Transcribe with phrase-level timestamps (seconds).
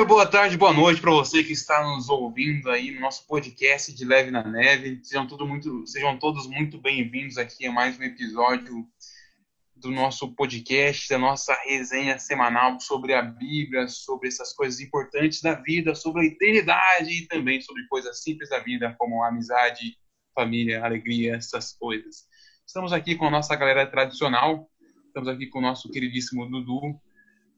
[0.00, 3.92] dia, boa tarde, boa noite para você que está nos ouvindo aí no nosso podcast
[3.92, 4.98] de Leve na Neve.
[5.02, 8.88] Sejam, tudo muito, sejam todos muito bem-vindos aqui a mais um episódio
[9.76, 15.54] do nosso podcast, da nossa resenha semanal sobre a Bíblia, sobre essas coisas importantes da
[15.54, 19.98] vida, sobre a eternidade e também sobre coisas simples da vida, como amizade,
[20.34, 22.24] família, alegria, essas coisas.
[22.66, 24.66] Estamos aqui com a nossa galera tradicional,
[25.08, 26.98] estamos aqui com o nosso queridíssimo Dudu,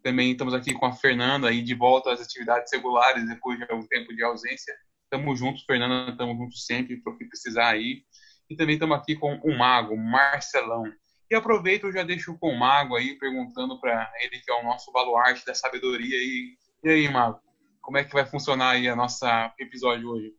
[0.03, 3.87] também estamos aqui com a Fernanda aí de volta às atividades regulares depois de algum
[3.87, 4.75] tempo de ausência.
[5.05, 8.03] Estamos juntos, Fernanda, estamos juntos sempre para o que precisar aí.
[8.51, 10.85] E também estamos aqui com o Mago, Marcelão.
[11.31, 14.65] E aproveito e já deixo com o Mago aí, perguntando para ele, que é o
[14.65, 16.17] nosso baluarte da sabedoria.
[16.17, 17.41] E, e aí, Mago,
[17.81, 20.35] como é que vai funcionar aí a nossa episódio hoje?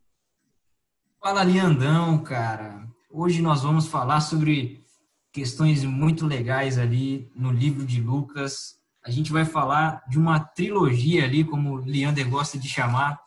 [1.20, 2.88] Fala, Leandão, cara.
[3.10, 4.84] Hoje nós vamos falar sobre
[5.32, 11.26] questões muito legais ali no livro de Lucas, a gente vai falar de uma trilogia
[11.26, 13.20] ali, como Leander gosta de chamar,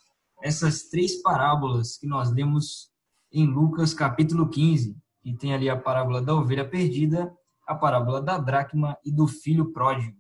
[0.43, 2.91] essas três parábolas que nós lemos
[3.33, 7.31] em Lucas capítulo 15, que tem ali a parábola da ovelha perdida,
[7.67, 10.17] a parábola da dracma e do filho pródigo.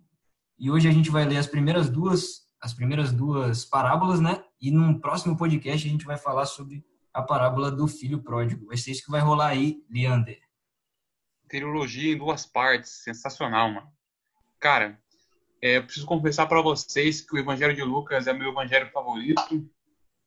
[0.58, 4.42] E hoje a gente vai ler as primeiras duas, as primeiras duas parábolas, né?
[4.60, 8.66] E num próximo podcast a gente vai falar sobre a parábola do filho pródigo.
[8.66, 10.38] Vai ser isso que vai rolar aí, Leander.
[11.48, 13.88] Trilogia em duas partes, sensacional, mano.
[14.58, 15.00] Cara,
[15.60, 19.70] é, preciso confessar para vocês que o Evangelho de Lucas é meu evangelho favorito,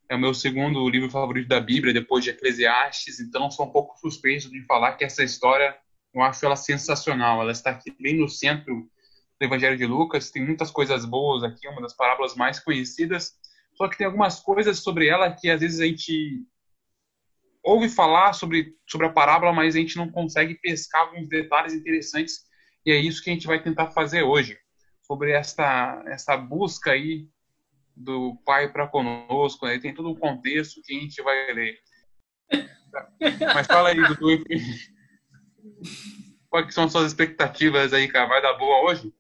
[0.10, 3.98] é o meu segundo livro favorito da Bíblia, depois de Eclesiastes, então sou um pouco
[4.00, 5.78] suspeito de falar que essa história,
[6.14, 8.90] eu acho ela sensacional, ela está aqui bem no centro
[9.40, 13.34] do Evangelho de Lucas, tem muitas coisas boas aqui, uma das parábolas mais conhecidas,
[13.76, 16.44] só que tem algumas coisas sobre ela que às vezes a gente
[17.64, 22.46] ouve falar sobre, sobre a parábola, mas a gente não consegue pescar alguns detalhes interessantes,
[22.84, 24.58] e é isso que a gente vai tentar fazer hoje
[25.10, 27.28] sobre essa, essa busca aí
[27.96, 29.80] do Pai para conosco, né?
[29.80, 31.80] tem todo um contexto que a gente vai ler.
[33.54, 34.44] Mas fala aí, Dudu,
[36.48, 38.28] quais são suas expectativas aí, cara?
[38.28, 39.12] Vai dar boa hoje?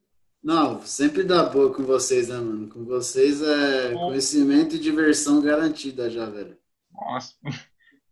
[0.43, 2.69] Não, sempre dá boa com vocês, né, mano?
[2.69, 6.55] Com vocês é conhecimento e diversão garantida já, velho.
[6.93, 7.33] Nossa,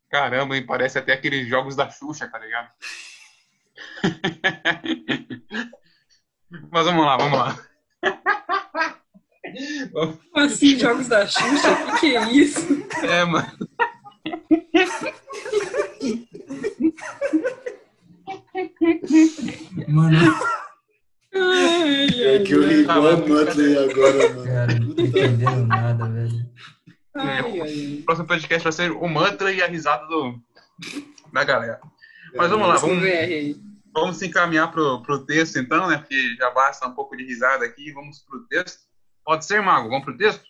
[0.09, 0.65] caramba, hein?
[0.65, 2.73] Parece até aqueles jogos da Xuxa, tá ligado?
[6.71, 7.59] Mas vamos lá, vamos lá.
[9.91, 11.71] Como assim, jogos da Xuxa?
[11.71, 12.67] O que, que é isso?
[13.03, 13.51] É, mano.
[19.87, 20.17] Mano.
[21.33, 24.43] Ai, é que eu ri igual a Muttley agora, mano.
[24.45, 26.49] Cara, não tô entendendo nada, velho.
[27.15, 30.39] Ai, ai, O próximo podcast vai ser o mantra e a risada do,
[31.33, 31.79] da galera.
[32.35, 33.03] Mas vamos lá, vamos.
[33.99, 35.97] Vamos encaminhar pro, pro texto então, né?
[35.97, 37.91] Porque já basta um pouco de risada aqui.
[37.91, 38.81] Vamos pro texto.
[39.25, 39.89] Pode ser, Mago?
[39.89, 40.43] Vamos pro texto?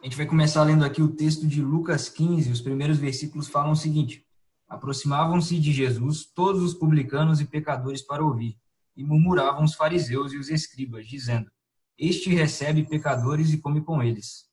[0.00, 2.50] A gente vai começar lendo aqui o texto de Lucas 15.
[2.50, 4.26] Os primeiros versículos falam o seguinte:
[4.68, 8.56] Aproximavam-se de Jesus todos os publicanos e pecadores para ouvir,
[8.96, 11.50] e murmuravam os fariseus e os escribas, dizendo:
[11.98, 14.44] Este recebe pecadores e come com eles.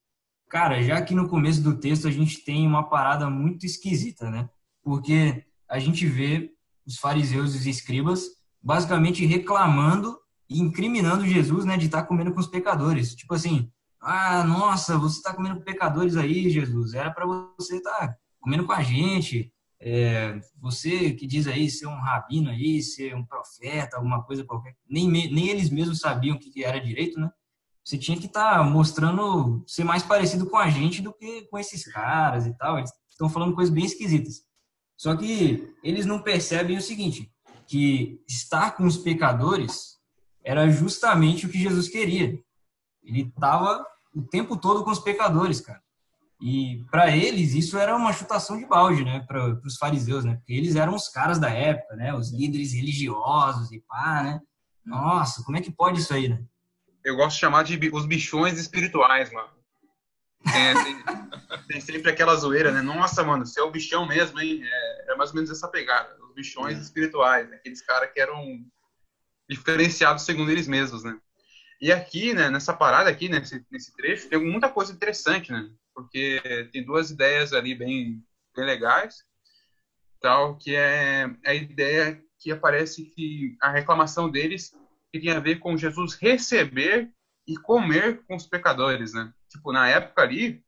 [0.49, 4.49] Cara, já que no começo do texto a gente tem uma parada muito esquisita, né?
[4.83, 6.51] Porque a gente vê
[6.85, 8.23] os fariseus e os escribas
[8.61, 10.17] basicamente reclamando
[10.49, 13.15] e incriminando Jesus, né, de estar comendo com os pecadores.
[13.15, 13.71] Tipo assim,
[14.01, 16.93] ah, nossa, você está comendo com pecadores aí, Jesus.
[16.93, 19.51] Era para você estar comendo com a gente.
[19.79, 24.75] É, você que diz aí ser um rabino aí, ser um profeta, alguma coisa qualquer.
[24.87, 27.31] Nem, nem eles mesmos sabiam o que era direito, né?
[27.83, 31.83] Você tinha que estar mostrando ser mais parecido com a gente do que com esses
[31.91, 32.77] caras e tal.
[32.77, 34.43] Eles estão falando coisas bem esquisitas.
[35.01, 37.27] Só que eles não percebem o seguinte,
[37.65, 39.97] que estar com os pecadores
[40.45, 42.37] era justamente o que Jesus queria.
[43.03, 43.83] Ele estava
[44.13, 45.81] o tempo todo com os pecadores, cara.
[46.39, 50.35] E para eles isso era uma chutação de balde, né, para os fariseus, né?
[50.35, 54.39] Porque eles eram os caras da época, né, os líderes religiosos e pá, né?
[54.85, 56.43] Nossa, como é que pode isso aí, né?
[57.03, 59.49] Eu gosto de chamar de os bichões espirituais, mano.
[60.45, 61.03] É, tem,
[61.67, 62.81] tem sempre aquela zoeira, né?
[62.81, 64.61] Nossa, mano, você é o bichão mesmo, hein?
[64.63, 66.17] É, é mais ou menos essa pegada.
[66.23, 66.81] Os bichões É.
[66.81, 67.57] espirituais, né?
[67.57, 68.65] aqueles caras que eram
[69.49, 71.19] diferenciados segundo eles mesmos, né?
[71.81, 75.69] E aqui, né, nessa parada aqui, nesse, nesse trecho, tem muita coisa interessante, né?
[75.93, 78.23] Porque tem duas ideias ali bem,
[78.55, 79.25] bem legais,
[80.21, 84.71] tal, que é a ideia que aparece que a reclamação deles
[85.11, 87.09] que tinha a ver com Jesus receber
[87.47, 89.33] e comer com os pecadores, né?
[89.49, 90.63] Tipo, na época ali,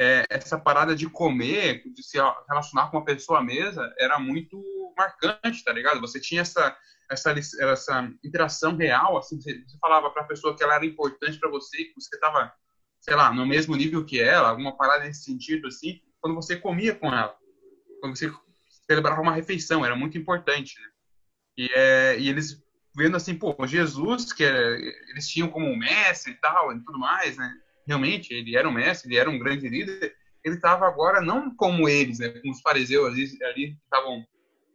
[0.00, 2.16] é, essa parada de comer, de se
[2.48, 4.58] relacionar com uma pessoa à mesa, era muito
[4.96, 6.00] marcante, tá ligado?
[6.00, 6.74] Você tinha essa
[7.10, 11.50] essa, essa interação real, assim, você, falava para a pessoa que ela era importante para
[11.50, 12.52] você, que você estava
[13.00, 16.94] sei lá, no mesmo nível que ela, alguma parada nesse sentido, assim, quando você comia
[16.94, 17.34] com ela.
[18.00, 18.30] Quando você
[18.86, 20.88] celebrava uma refeição, era muito importante, né?
[21.56, 22.62] E, é, e eles
[22.94, 24.76] vendo assim, pô, Jesus, que é,
[25.10, 27.52] eles tinham como mestre e tal, e tudo mais, né?
[27.90, 30.14] Realmente, ele era um mestre, ele era um grande líder,
[30.44, 32.28] ele estava agora não como eles, né?
[32.28, 34.24] Como os fariseus ali, ali estavam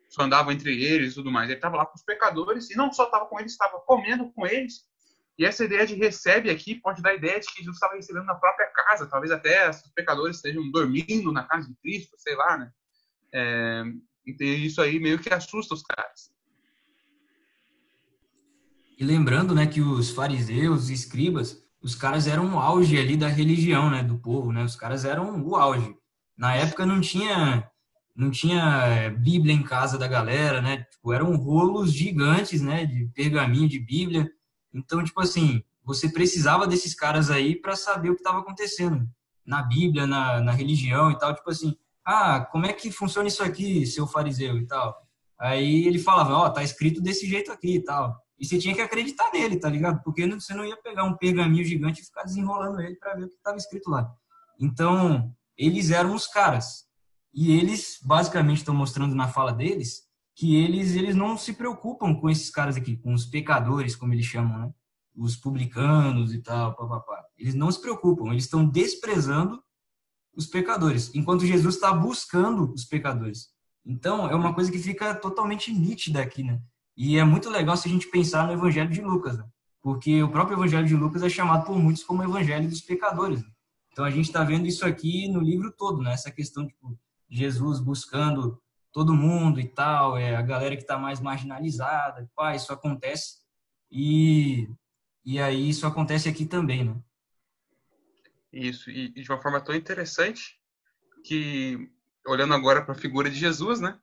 [0.10, 1.50] só andavam entre eles e tudo mais.
[1.50, 4.46] Ele estava lá com os pecadores e não só estava com eles, estava comendo com
[4.46, 4.82] eles.
[5.40, 8.26] E essa ideia de recebe aqui pode dar a ideia de que Jesus estava recebendo
[8.26, 12.58] na própria casa, talvez até os pecadores estejam dormindo na casa de Cristo, sei lá,
[12.58, 12.70] né?
[13.34, 13.84] É,
[14.28, 16.34] e isso aí meio que assusta os caras.
[18.98, 23.28] E lembrando, né, que os fariseus e escribas, os caras eram o auge ali da
[23.28, 24.64] religião, né, do povo, né?
[24.64, 25.96] Os caras eram o auge.
[26.36, 27.70] Na época não tinha
[28.16, 30.78] não tinha eh, Bíblia em casa da galera, né?
[30.90, 34.28] Tipo, eram rolos gigantes, né, de pergaminho de Bíblia.
[34.74, 39.08] Então, tipo assim, você precisava desses caras aí para saber o que estava acontecendo
[39.46, 41.36] na Bíblia, na, na religião e tal.
[41.36, 44.96] Tipo assim, ah, como é que funciona isso aqui, seu fariseu e tal?
[45.40, 48.25] Aí ele falava, ó, oh, tá escrito desse jeito aqui e tal.
[48.38, 50.02] E você tinha que acreditar nele, tá ligado?
[50.04, 53.30] Porque você não ia pegar um pergaminho gigante e ficar desenrolando ele para ver o
[53.30, 54.12] que estava escrito lá.
[54.60, 56.86] Então, eles eram os caras.
[57.34, 60.06] E eles, basicamente, estão mostrando na fala deles
[60.36, 64.26] que eles, eles não se preocupam com esses caras aqui, com os pecadores, como eles
[64.26, 64.74] chamam, né?
[65.16, 67.24] Os publicanos e tal, papapá.
[67.38, 69.64] Eles não se preocupam, eles estão desprezando
[70.36, 73.48] os pecadores, enquanto Jesus está buscando os pecadores.
[73.86, 76.62] Então, é uma coisa que fica totalmente nítida aqui, né?
[76.96, 79.46] E é muito legal se a gente pensar no Evangelho de Lucas, né?
[79.82, 83.42] porque o próprio Evangelho de Lucas é chamado por muitos como Evangelho dos pecadores.
[83.44, 83.50] Né?
[83.92, 86.12] Então, a gente está vendo isso aqui no livro todo, né?
[86.12, 87.00] Essa questão, tipo,
[87.30, 88.62] Jesus buscando
[88.92, 93.40] todo mundo e tal, é a galera que está mais marginalizada, pá, isso acontece
[93.92, 94.70] e
[95.26, 96.96] e aí isso acontece aqui também, né?
[98.54, 100.58] Isso e, de uma forma tão interessante
[101.26, 101.92] que
[102.26, 104.00] olhando agora para a figura de Jesus, né?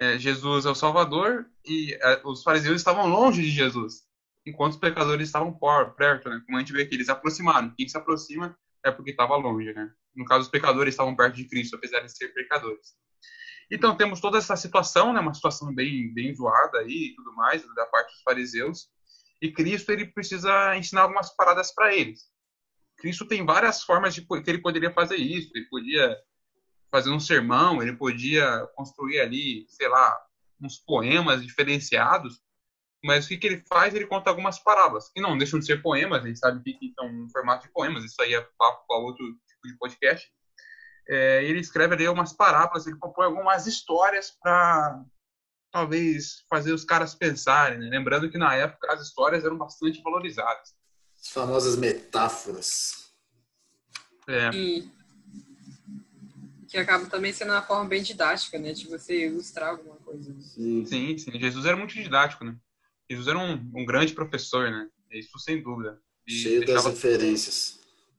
[0.00, 4.02] É, Jesus é o Salvador e é, os fariseus estavam longe de Jesus,
[4.46, 5.56] enquanto os pecadores estavam
[5.96, 6.42] perto, né?
[6.44, 7.74] Como a gente vê aqui, eles se aproximaram.
[7.76, 9.90] Quem se aproxima é porque estava longe, né?
[10.14, 12.94] No caso, os pecadores estavam perto de Cristo, apesar de ser pecadores.
[13.70, 15.20] Então, temos toda essa situação, né?
[15.20, 18.88] Uma situação bem, bem zoada aí e tudo mais, da parte dos fariseus.
[19.40, 22.22] E Cristo, ele precisa ensinar algumas paradas para eles.
[22.98, 25.50] Cristo tem várias formas de que ele poderia fazer isso.
[25.54, 26.16] Ele podia
[26.94, 30.16] fazer um sermão, ele podia construir ali, sei lá,
[30.60, 32.40] uns poemas diferenciados
[33.04, 33.94] mas o que, que ele faz?
[33.94, 37.12] Ele conta algumas parábolas, que não deixam de ser poemas, a gente sabe que estão
[37.12, 40.26] no formato de poemas, isso aí é papo para outro tipo de podcast.
[41.06, 45.04] É, ele escreve ali algumas parábolas, ele compõe algumas histórias para
[45.70, 47.90] talvez fazer os caras pensarem, né?
[47.90, 50.74] lembrando que na época as histórias eram bastante valorizadas.
[51.20, 53.12] As famosas metáforas.
[54.26, 54.48] É.
[54.54, 54.90] E
[56.74, 60.34] que acaba também sendo uma forma bem didática, né, de você ilustrar alguma coisa.
[60.40, 61.16] Sim, sim.
[61.16, 61.38] sim.
[61.38, 62.56] Jesus era muito didático, né?
[63.08, 64.88] Jesus era um, um grande professor, né?
[65.12, 66.00] Isso sem dúvida.
[66.26, 66.88] E Cheio deixava...
[66.88, 67.78] das referências.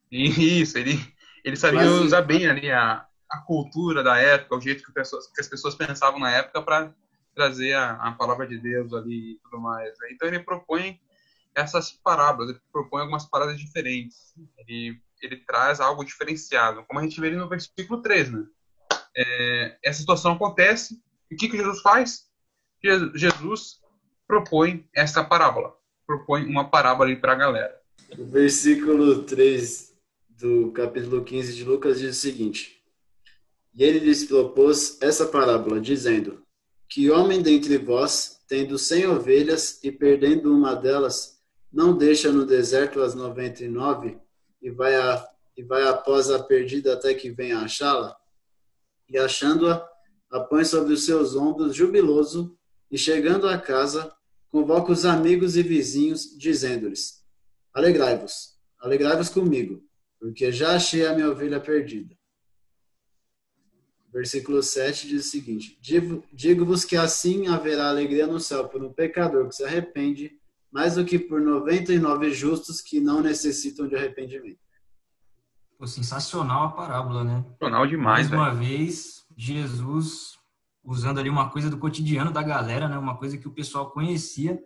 [0.10, 0.98] Isso, ele,
[1.44, 2.00] ele sabia Mas...
[2.00, 5.76] usar bem ali a, a cultura da época, o jeito que, pessoas, que as pessoas
[5.76, 6.96] pensavam na época para
[7.36, 9.90] trazer a, a, palavra de Deus ali e tudo mais.
[10.00, 10.12] Né?
[10.12, 10.98] Então ele propõe
[11.54, 14.34] essas parábolas, ele propõe algumas paradas diferentes.
[14.60, 18.46] Ele, ele traz algo diferenciado, como a gente vê no versículo 3, né?
[19.18, 22.26] É, essa situação acontece, e o que, que Jesus faz?
[23.16, 23.80] Jesus
[24.28, 25.74] propõe essa parábola.
[26.06, 27.82] Propõe uma parábola para a galera.
[28.18, 29.96] O versículo 3
[30.30, 32.80] do capítulo 15 de Lucas diz o seguinte:
[33.74, 36.44] E ele lhes propôs essa parábola, dizendo:
[36.88, 41.42] Que homem dentre vós, tendo cem ovelhas e perdendo uma delas,
[41.72, 44.20] não deixa no deserto as noventa e nove
[44.66, 48.18] e vai, a, e vai após a perdida até que venha achá-la?
[49.08, 49.88] E achando-a,
[50.32, 52.58] a põe sobre os seus ombros jubiloso
[52.90, 54.12] e chegando à casa,
[54.50, 57.24] convoca os amigos e vizinhos, dizendo-lhes:
[57.72, 59.88] Alegrai-vos, alegrai-vos comigo,
[60.20, 62.18] porque já achei a minha ovelha perdida.
[64.12, 65.78] Versículo 7 diz o seguinte:
[66.34, 70.40] Digo-vos que assim haverá alegria no céu por um pecador que se arrepende,
[70.76, 74.60] mais do que por 99 justos que não necessitam de arrependimento.
[75.78, 77.46] Pô, sensacional a parábola, né?
[77.48, 78.30] Sensacional demais.
[78.30, 80.38] Mais uma vez, Jesus
[80.84, 82.98] usando ali uma coisa do cotidiano da galera, né?
[82.98, 84.62] Uma coisa que o pessoal conhecia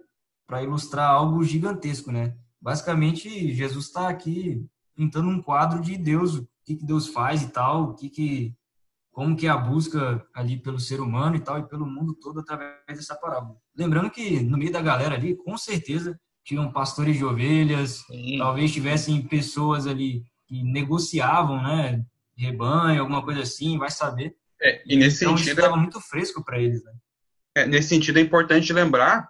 [0.48, 2.36] para ilustrar algo gigantesco, né?
[2.60, 7.50] Basicamente, Jesus está aqui pintando um quadro de Deus, o que, que Deus faz e
[7.50, 8.56] tal, o que que
[9.12, 12.39] como que é a busca ali pelo ser humano e tal e pelo mundo todo
[12.39, 13.58] através dessa parábola.
[13.75, 18.38] Lembrando que no meio da galera ali, com certeza tinham pastores de ovelhas, Sim.
[18.38, 22.04] talvez tivessem pessoas ali que negociavam, né?
[22.36, 24.36] Rebanho, alguma coisa assim, vai saber.
[24.62, 25.60] É, e nesse então, sentido.
[25.60, 26.92] estava muito fresco para eles, né?
[27.56, 29.30] É, nesse sentido, é importante lembrar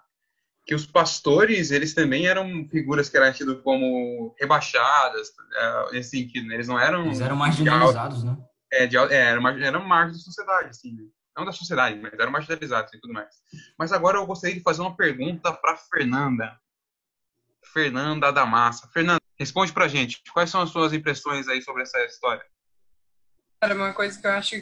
[0.65, 6.47] que os pastores, eles também eram figuras que eram tidas como rebaixadas, é, nesse sentido,
[6.47, 6.55] né?
[6.55, 7.07] Eles não eram...
[7.07, 8.37] Eles eram marginalizados, né?
[8.71, 11.03] É, de, é eram, eram margens da sociedade, assim, né?
[11.35, 13.33] Não da sociedade, mas eram marginalizados e tudo mais.
[13.77, 16.59] Mas agora eu gostaria de fazer uma pergunta para Fernanda.
[17.73, 18.89] Fernanda da Massa.
[18.89, 20.21] Fernanda, responde pra gente.
[20.33, 22.45] Quais são as suas impressões aí sobre essa história?
[23.61, 24.55] Cara, uma coisa que eu acho,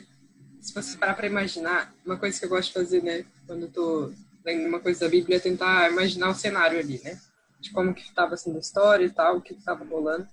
[0.61, 3.71] se você parar para imaginar, uma coisa que eu gosto de fazer, né, quando eu
[3.71, 4.13] tô
[4.45, 7.19] lendo uma coisa da Bíblia, é tentar imaginar o cenário ali, né?
[7.59, 10.27] De como que estava sendo a história e tal, o que estava rolando,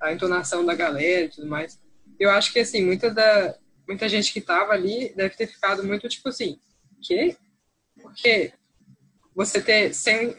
[0.00, 1.78] a entonação da galera e tudo mais.
[2.18, 3.56] Eu acho que, assim, muita da,
[3.86, 6.58] muita gente que tava ali deve ter ficado muito tipo assim,
[7.02, 7.36] que?
[8.00, 8.52] Porque
[9.34, 10.36] você ter 100,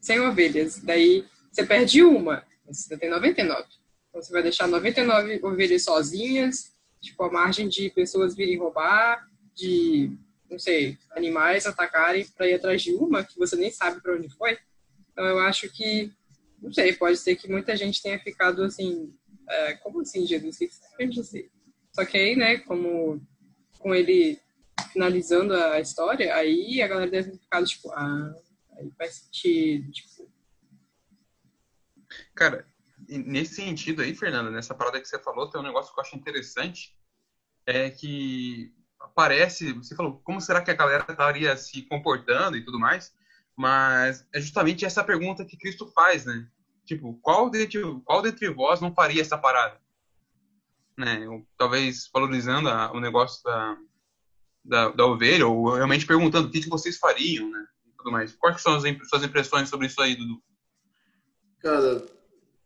[0.00, 3.64] 100 ovelhas, daí você perde uma, você tem 99.
[4.08, 10.10] Então você vai deixar 99 ovelhas sozinhas, tipo, a margem de pessoas virem roubar, de,
[10.50, 14.28] não sei, animais atacarem para ir atrás de uma que você nem sabe para onde
[14.30, 14.58] foi.
[15.12, 16.10] Então eu acho que,
[16.60, 19.12] não sei, pode ser que muita gente tenha ficado assim,
[19.52, 20.58] é, como assim, Jesus?
[20.58, 21.50] Que você?
[21.92, 23.20] Só que aí, né, como
[23.78, 24.40] com ele
[24.92, 28.34] finalizando a história, aí a galera deve ter ficado tipo, ah,
[28.78, 30.30] aí faz sentido, tipo.
[32.34, 32.66] Cara,
[33.08, 36.16] nesse sentido aí, Fernanda, nessa parada que você falou, tem um negócio que eu acho
[36.16, 36.96] interessante,
[37.66, 38.72] é que
[39.14, 43.12] parece, você falou, como será que a galera estaria se comportando e tudo mais,
[43.56, 46.48] mas é justamente essa pergunta que Cristo faz, né?
[46.94, 49.80] Tipo, qual dentre, qual dentre vós não faria essa parada?
[50.96, 51.20] né?
[51.56, 53.78] talvez valorizando a, o negócio da,
[54.64, 57.66] da, da, ovelha, ou realmente perguntando o que, que vocês fariam, né?
[57.86, 58.34] E tudo mais.
[58.34, 60.42] Quais são as suas impressões sobre isso aí, Dudu?
[61.60, 62.04] Cara,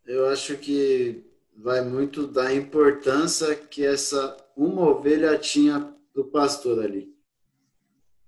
[0.07, 1.25] eu acho que
[1.57, 7.15] vai muito da importância que essa uma ovelha tinha do pastor ali.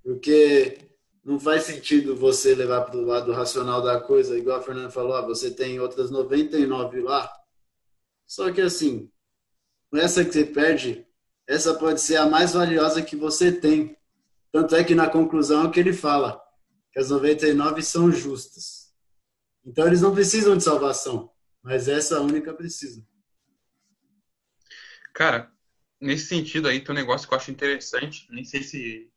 [0.02, 0.78] Porque
[1.28, 5.14] não faz sentido você levar para o lado racional da coisa, igual a Fernanda falou,
[5.14, 7.30] ah, você tem outras 99 lá.
[8.26, 9.12] Só que assim,
[9.92, 11.06] essa que você perde,
[11.46, 13.94] essa pode ser a mais valiosa que você tem.
[14.50, 16.42] Tanto é que na conclusão é que ele fala
[16.90, 18.90] que as 99 são justas.
[19.62, 21.30] Então eles não precisam de salvação,
[21.62, 23.06] mas essa única precisa.
[25.12, 25.52] Cara,
[26.00, 29.12] nesse sentido aí tem um negócio que eu acho interessante, nem sei se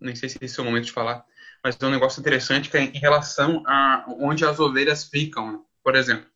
[0.00, 1.24] nem sei se esse é o momento de falar,
[1.62, 5.52] mas é um negócio interessante que é em relação a onde as ovelhas ficam.
[5.52, 5.58] Né?
[5.82, 6.26] Por exemplo,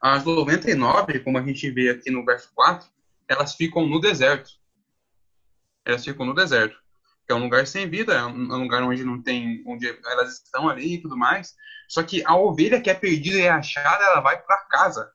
[0.00, 2.88] as 99, como a gente vê aqui no verso 4,
[3.28, 4.50] elas ficam no deserto.
[5.84, 6.76] Elas ficam no deserto.
[7.26, 10.68] Que é um lugar sem vida, é um lugar onde não tem, onde elas estão
[10.68, 11.54] ali e tudo mais.
[11.88, 15.12] Só que a ovelha que é perdida e é achada, ela vai para casa.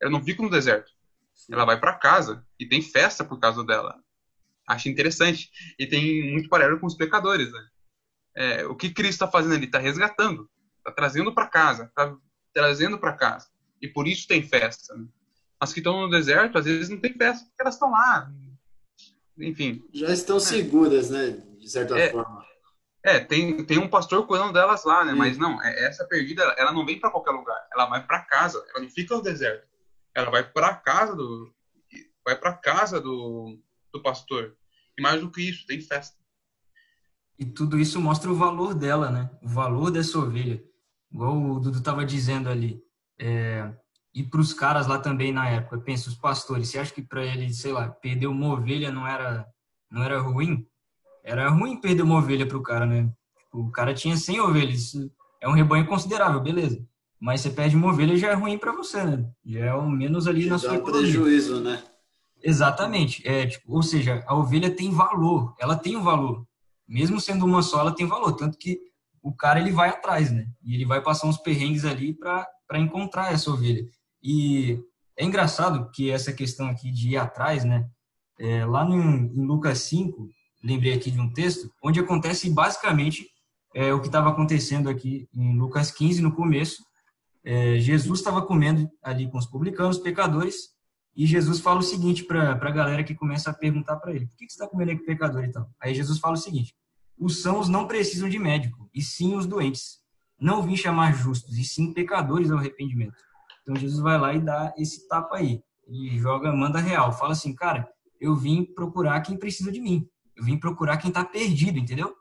[0.00, 0.92] Ela não fica no deserto.
[1.50, 3.98] Ela vai para casa e tem festa por causa dela.
[4.66, 5.50] Acho interessante.
[5.78, 7.66] E tem muito paralelo com os pecadores, né?
[8.34, 9.64] É, o que Cristo está fazendo ali?
[9.64, 12.14] Está resgatando, está trazendo para casa, está
[12.52, 13.48] trazendo para casa
[13.80, 14.94] e por isso tem festa.
[14.94, 15.06] Né?
[15.60, 18.30] As que estão no deserto, às vezes não tem festa porque elas estão lá.
[19.38, 19.84] Enfim.
[19.92, 20.40] Já estão é.
[20.40, 21.42] seguras, né?
[21.58, 22.44] De certa é, forma.
[23.02, 25.12] É, tem, tem um pastor cuidando delas lá, né?
[25.12, 25.18] Sim.
[25.18, 27.66] Mas não, é, essa perdida, ela não vem para qualquer lugar.
[27.72, 28.64] Ela vai para casa.
[28.70, 29.66] Ela não fica no deserto.
[30.14, 31.52] Ela vai para casa do.
[32.24, 33.58] Vai para casa do,
[33.96, 34.56] do pastor.
[34.98, 36.16] E mais do que isso, tem festa.
[37.38, 39.30] E tudo isso mostra o valor dela, né?
[39.42, 40.62] O valor dessa ovelha.
[41.12, 42.82] Igual o Dudu estava dizendo ali.
[43.18, 43.70] É,
[44.14, 47.24] e para os caras lá também na época, pensa, os pastores, você acha que para
[47.24, 49.46] eles, sei lá, perder uma ovelha não era,
[49.90, 50.66] não era ruim?
[51.22, 53.12] Era ruim perder uma ovelha para o cara, né?
[53.38, 54.92] Tipo, o cara tinha 100 ovelhas,
[55.40, 56.82] é um rebanho considerável, beleza.
[57.20, 59.30] Mas você perde uma ovelha já é ruim para você, né?
[59.44, 61.82] Já é o menos ali na sua um prejuízo, né?
[62.42, 63.26] Exatamente.
[63.26, 66.46] É, tipo, ou seja, a ovelha tem valor, ela tem um valor.
[66.88, 68.32] Mesmo sendo uma só, ela tem valor.
[68.32, 68.78] Tanto que
[69.22, 70.46] o cara ele vai atrás, né?
[70.62, 73.84] E ele vai passar uns perrengues ali para encontrar essa ovelha.
[74.22, 74.78] E
[75.16, 77.88] é engraçado que essa questão aqui de ir atrás, né?
[78.38, 80.28] É, lá no, em Lucas 5,
[80.62, 83.26] lembrei aqui de um texto, onde acontece basicamente
[83.74, 86.84] é, o que estava acontecendo aqui em Lucas 15, no começo.
[87.44, 90.75] É, Jesus estava comendo ali com os publicanos, pecadores,
[91.16, 94.36] e Jesus fala o seguinte para a galera que começa a perguntar para ele: por
[94.36, 95.66] que, que você está comendo com pecador então?
[95.80, 96.74] Aí Jesus fala o seguinte:
[97.18, 100.04] os sãos não precisam de médico, e sim os doentes
[100.38, 103.16] não vim chamar justos, e sim pecadores ao arrependimento.
[103.62, 107.54] Então Jesus vai lá e dá esse tapa aí, e joga, manda real, fala assim,
[107.54, 107.88] cara,
[108.20, 110.06] eu vim procurar quem precisa de mim,
[110.36, 112.14] eu vim procurar quem está perdido, entendeu?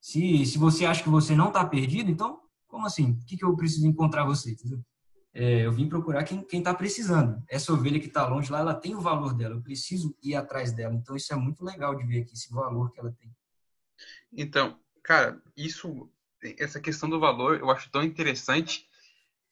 [0.00, 3.14] Se, se você acha que você não está perdido, então Como assim?
[3.14, 4.54] Por que, que eu preciso encontrar você?
[5.40, 7.40] É, eu vim procurar quem está precisando.
[7.48, 9.54] Essa ovelha que está longe lá, ela tem o valor dela.
[9.54, 10.92] Eu preciso ir atrás dela.
[10.92, 13.30] Então, isso é muito legal de ver aqui, esse valor que ela tem.
[14.32, 16.10] Então, cara, isso,
[16.58, 18.88] essa questão do valor, eu acho tão interessante,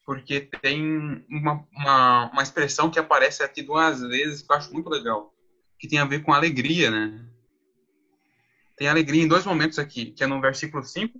[0.05, 4.89] porque tem uma, uma, uma expressão que aparece aqui duas vezes que eu acho muito
[4.89, 5.33] legal,
[5.79, 7.25] que tem a ver com alegria, né?
[8.75, 11.17] Tem alegria em dois momentos aqui, que é no versículo 5,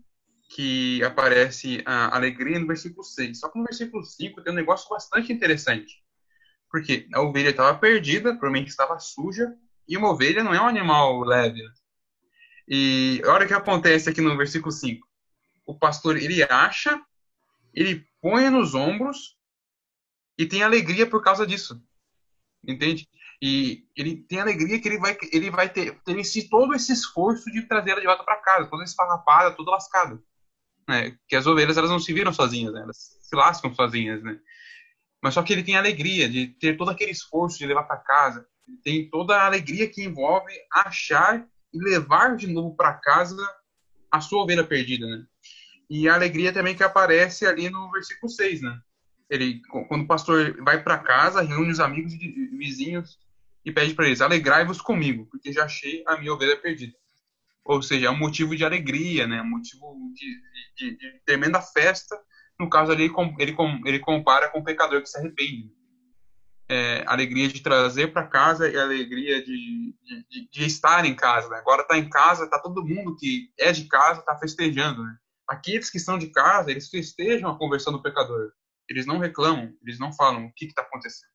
[0.47, 3.39] que aparece a alegria no versículo 6.
[3.39, 6.01] Só que no versículo 5 tem um negócio bastante interessante.
[6.69, 9.53] Porque a ovelha estava perdida, provavelmente estava suja,
[9.87, 11.61] e uma ovelha não é um animal leve.
[12.67, 15.07] E a hora que acontece aqui no versículo 5,
[15.65, 17.01] o pastor ele acha,
[17.73, 19.37] ele põe nos ombros
[20.37, 21.81] e tem alegria por causa disso.
[22.65, 23.07] Entende?
[23.41, 27.51] E ele tem alegria que ele vai, ele vai ter, ter esse, todo esse esforço
[27.51, 30.21] de trazer ela de volta para casa, toda esfarrapada, toda lascada.
[30.87, 31.17] Né?
[31.27, 32.81] Que as ovelhas elas não se viram sozinhas, né?
[32.81, 34.39] elas se lascam sozinhas, né?
[35.21, 38.47] Mas só que ele tem alegria de ter todo aquele esforço de levar para casa,
[38.67, 43.35] ele tem toda a alegria que envolve achar e levar de novo para casa
[44.11, 45.25] a sua ovelha perdida, né?
[45.89, 48.79] E a alegria também que aparece ali no versículo 6, né?
[49.29, 53.19] Ele, quando o pastor vai para casa, reúne os amigos e vizinhos
[53.65, 56.93] e pede para eles: alegrai-vos comigo, porque já achei a minha ovelha perdida.
[57.67, 59.41] Ou seja, é um motivo de alegria, né?
[59.41, 60.41] Um motivo de,
[60.77, 62.17] de, de tremenda festa.
[62.57, 63.55] No caso ali, ele,
[63.85, 65.69] ele compara com o pecador que se arrepende.
[66.69, 69.93] É, alegria de trazer para casa e alegria de,
[70.29, 71.49] de, de, estar em casa.
[71.49, 71.57] Né?
[71.57, 75.03] Agora está em casa, está todo mundo que é de casa está festejando.
[75.03, 75.15] Né?
[75.47, 78.51] Aqueles que estão de casa, eles festejam a conversão do pecador.
[78.89, 81.31] Eles não reclamam, eles não falam o que está acontecendo.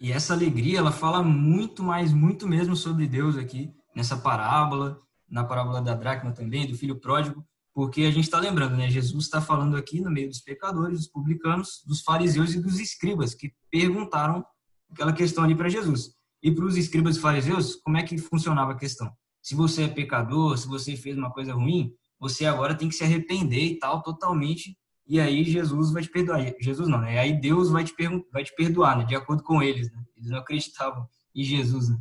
[0.00, 5.00] E essa alegria, ela fala muito mais, muito mesmo sobre Deus aqui, nessa parábola,
[5.32, 7.42] na parábola da dracma também, do filho pródigo,
[7.74, 8.90] porque a gente está lembrando, né?
[8.90, 13.34] Jesus está falando aqui no meio dos pecadores, dos publicanos, dos fariseus e dos escribas,
[13.34, 14.44] que perguntaram
[14.90, 16.10] aquela questão ali para Jesus.
[16.42, 19.10] E para os escribas e fariseus, como é que funcionava a questão?
[19.40, 21.90] Se você é pecador, se você fez uma coisa ruim,
[22.20, 26.54] você agora tem que se arrepender e tal, totalmente, e aí Jesus vai te perdoar.
[26.60, 27.18] Jesus não, né?
[27.18, 27.94] Aí Deus vai te,
[28.30, 29.04] vai te perdoar, né?
[29.04, 30.04] De acordo com eles, né?
[30.16, 31.98] Eles não acreditavam em Jesus, né?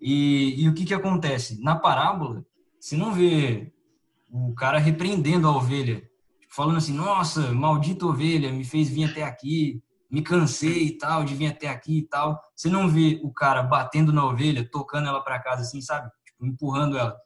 [0.00, 1.62] E, e o que que acontece?
[1.62, 2.44] Na parábola,
[2.82, 3.72] você não vê
[4.28, 6.02] o cara repreendendo a ovelha,
[6.40, 11.22] tipo, falando assim, nossa, maldita ovelha, me fez vir até aqui, me cansei e tal,
[11.22, 12.40] de vir até aqui e tal.
[12.56, 16.10] Você não vê o cara batendo na ovelha, tocando ela para casa assim, sabe?
[16.26, 17.16] Tipo, empurrando ela.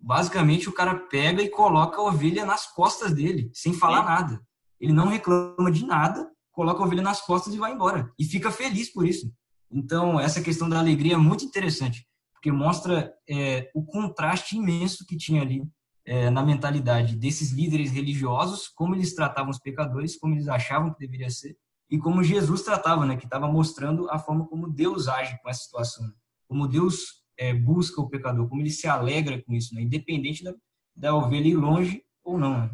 [0.00, 4.40] Basicamente, o cara pega e coloca a ovelha nas costas dele, sem falar nada.
[4.80, 8.12] Ele não reclama de nada, coloca a ovelha nas costas e vai embora.
[8.18, 9.32] E fica feliz por isso.
[9.70, 12.05] Então, essa questão da alegria é muito interessante,
[12.46, 15.68] porque mostra é, o contraste imenso que tinha ali
[16.04, 21.00] é, na mentalidade desses líderes religiosos, como eles tratavam os pecadores, como eles achavam que
[21.00, 21.56] deveria ser,
[21.90, 25.64] e como Jesus tratava, né, que estava mostrando a forma como Deus age com essa
[25.64, 26.12] situação, né?
[26.46, 30.54] como Deus é, busca o pecador, como ele se alegra com isso, né, independente da,
[30.94, 32.60] da ovelha ir longe ou não.
[32.60, 32.70] Né?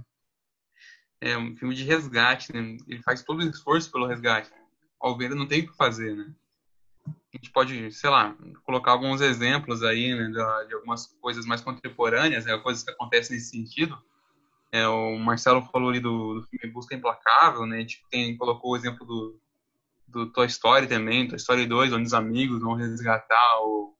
[1.19, 2.77] é um filme de resgate, né?
[2.89, 4.51] Ele faz todo o esforço pelo resgate.
[5.01, 6.35] A ovelha não tem o que fazer, né?
[7.07, 10.29] A gente pode, sei lá, colocar alguns exemplos aí, né,
[10.67, 13.99] de, algumas coisas mais contemporâneas, né, coisas que acontecem nesse sentido.
[14.71, 17.85] É, o Marcelo falou ali do, do filme Busca Implacável, né?
[17.85, 19.39] Tipo, tem, colocou o exemplo do,
[20.09, 23.95] do Toy Story também, Toy Story 2, onde os amigos vão resgatar o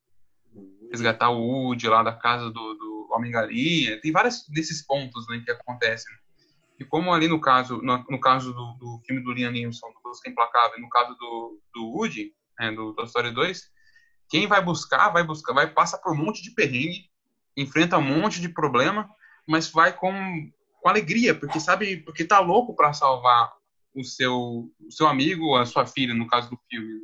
[0.91, 3.99] resgatar o Woody lá da casa do, do Homem-Galinha.
[4.01, 6.15] Tem vários desses pontos né, que acontecem.
[6.79, 10.03] E como ali no caso, no, no caso do, do, filme do Liam Neeson, do
[10.03, 13.71] Busca Implacável, no caso do, do Woody, né, do Toy Story 2,
[14.29, 17.11] quem vai buscar, vai buscar, vai passar por um monte de perrengue,
[17.57, 19.09] enfrenta um monte de problema,
[19.47, 20.13] mas vai com,
[20.81, 23.53] com alegria, porque sabe, porque tá louco para salvar
[23.95, 27.03] o seu, o seu amigo a sua filha, no caso do filme.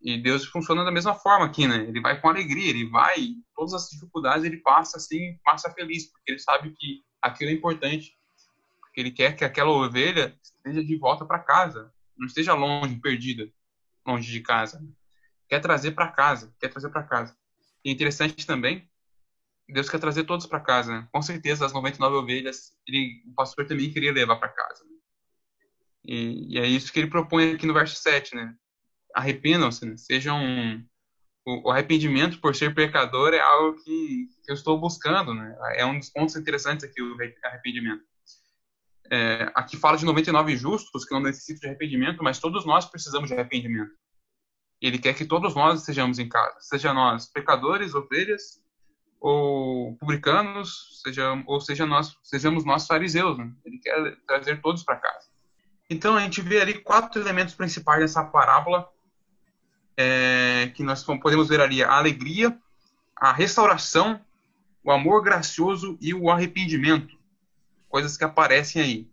[0.00, 1.84] E Deus funciona da mesma forma aqui, né?
[1.88, 6.32] Ele vai com alegria, ele vai, todas as dificuldades ele passa assim, passa feliz, porque
[6.32, 8.16] ele sabe que aquilo é importante
[8.92, 13.50] porque ele quer que aquela ovelha esteja de volta para casa, não esteja longe, perdida,
[14.06, 14.84] longe de casa.
[15.48, 17.36] Quer trazer para casa, quer trazer para casa.
[17.84, 18.88] E é interessante também,
[19.68, 20.92] Deus quer trazer todos para casa.
[20.92, 21.08] Né?
[21.12, 24.84] Com certeza, as 99 ovelhas, ele, o pastor também queria levar para casa.
[26.04, 28.54] E, e, é isso que ele propõe aqui no verso 7, né?
[29.14, 29.96] Arrependam-se, né?
[29.96, 30.84] sejam
[31.46, 35.56] o, arrependimento por ser pecador é algo que, eu estou buscando, né?
[35.76, 38.04] É um dos pontos interessantes aqui, o arrependimento.
[39.10, 43.28] É, aqui fala de 99 justos que não necessitam de arrependimento, mas todos nós precisamos
[43.28, 43.92] de arrependimento.
[44.80, 48.62] Ele quer que todos nós estejamos em casa, seja nós pecadores, ovelhas,
[49.22, 53.38] ou publicanos, seja, ou seja nós, sejamos nós fariseus.
[53.38, 53.52] Né?
[53.64, 55.28] Ele quer trazer todos para casa.
[55.88, 58.88] Então a gente vê ali quatro elementos principais dessa parábola
[59.96, 62.58] é, que nós podemos ver ali: a alegria,
[63.16, 64.20] a restauração,
[64.82, 67.16] o amor gracioso e o arrependimento,
[67.92, 69.10] coisas que aparecem aí.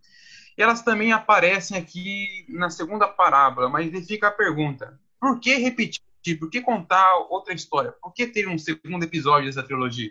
[0.57, 6.01] E elas também aparecem aqui na segunda parábola, mas fica a pergunta: por que repetir?
[6.39, 7.91] Por que contar outra história?
[8.01, 10.09] Por que ter um segundo episódio dessa trilogia?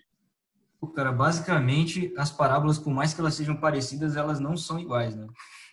[0.95, 5.27] Cara, basicamente, as parábolas, por mais que elas sejam parecidas, elas não são iguais, né?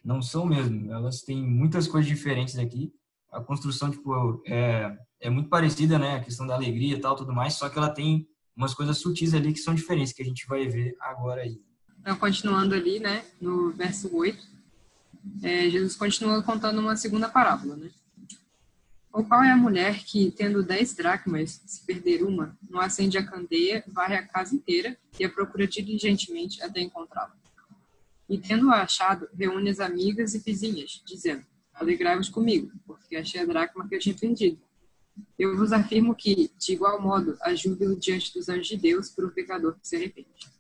[0.04, 0.92] Não são mesmo.
[0.92, 2.92] Elas têm muitas coisas diferentes aqui.
[3.32, 6.16] A construção, tipo, é, é muito parecida, né?
[6.16, 9.34] A questão da alegria e tal, tudo mais, só que ela tem umas coisas sutis
[9.34, 11.60] ali que são diferentes, que a gente vai ver agora aí.
[12.06, 14.38] Então, continuando ali, né, no verso 8,
[15.42, 17.90] é, Jesus continua contando uma segunda parábola, né?
[19.12, 23.26] Ou qual é a mulher que, tendo dez dracmas, se perder uma, não acende a
[23.26, 27.36] candeia, varre a casa inteira e a procura diligentemente até encontrá-la?
[28.30, 33.88] E, tendo-a achado, reúne as amigas e vizinhas, dizendo, alegrai-vos comigo, porque achei a dracma
[33.90, 34.60] que eu tinha perdido.
[35.40, 39.26] Eu vos afirmo que, de igual modo, há júbilo diante dos anjos de Deus por
[39.26, 40.54] um pecador que se arrepende.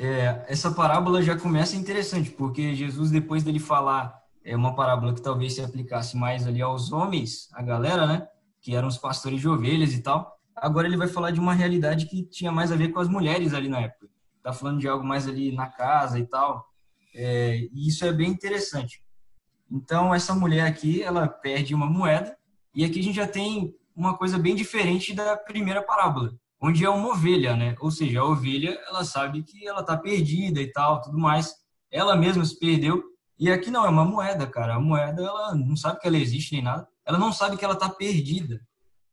[0.00, 5.20] É, essa parábola já começa interessante, porque Jesus, depois dele falar é uma parábola que
[5.20, 8.28] talvez se aplicasse mais ali aos homens, a galera, né,
[8.62, 12.06] que eram os pastores de ovelhas e tal, agora ele vai falar de uma realidade
[12.06, 14.08] que tinha mais a ver com as mulheres ali na época.
[14.40, 16.64] Tá falando de algo mais ali na casa e tal,
[17.12, 19.02] é, e isso é bem interessante.
[19.68, 22.38] Então, essa mulher aqui, ela perde uma moeda,
[22.72, 26.90] e aqui a gente já tem uma coisa bem diferente da primeira parábola, onde é
[26.90, 27.74] uma ovelha, né?
[27.80, 31.54] Ou seja, a ovelha, ela sabe que ela tá perdida e tal, tudo mais.
[31.90, 33.02] Ela mesma se perdeu.
[33.38, 34.74] E aqui não, é uma moeda, cara.
[34.74, 36.86] A moeda, ela não sabe que ela existe nem nada.
[37.06, 38.60] Ela não sabe que ela tá perdida.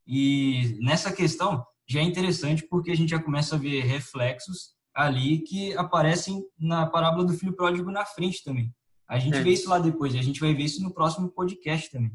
[0.08, 5.40] E nessa questão, já é interessante porque a gente já começa a ver reflexos ali
[5.40, 8.74] que aparecem na parábola do filho pródigo na frente também.
[9.08, 9.44] A gente é.
[9.44, 12.12] vê isso lá depois, e a gente vai ver isso no próximo podcast também.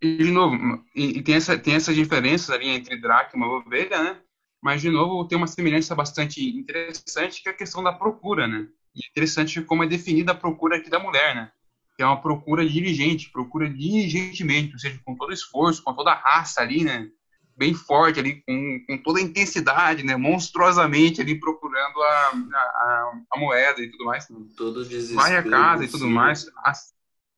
[0.00, 0.56] E, de novo,
[0.94, 4.20] e, e tem, essa, tem essas diferenças ali entre dracma e ovelha, né?
[4.64, 8.66] Mas, de novo, tem uma semelhança bastante interessante que é a questão da procura, né?
[8.96, 11.52] E é interessante como é definida a procura aqui da mulher, né?
[11.94, 16.18] Que é uma procura diligente, procura diligentemente, ou seja, com todo esforço, com toda a
[16.18, 17.10] raça ali, né?
[17.54, 20.16] Bem forte ali, com, com toda a intensidade, né?
[20.16, 24.26] Monstruosamente ali procurando a, a, a moeda e tudo mais.
[24.56, 24.82] Todo
[25.14, 26.46] Vai a casa e tudo mais.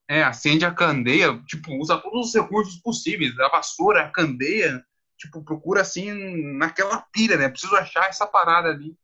[0.08, 4.80] É, acende a candeia, tipo, usa todos os recursos possíveis, a vassoura, a candeia,
[5.16, 6.12] tipo, procura assim
[6.56, 7.48] naquela pilha, né?
[7.48, 8.96] Preciso achar essa parada ali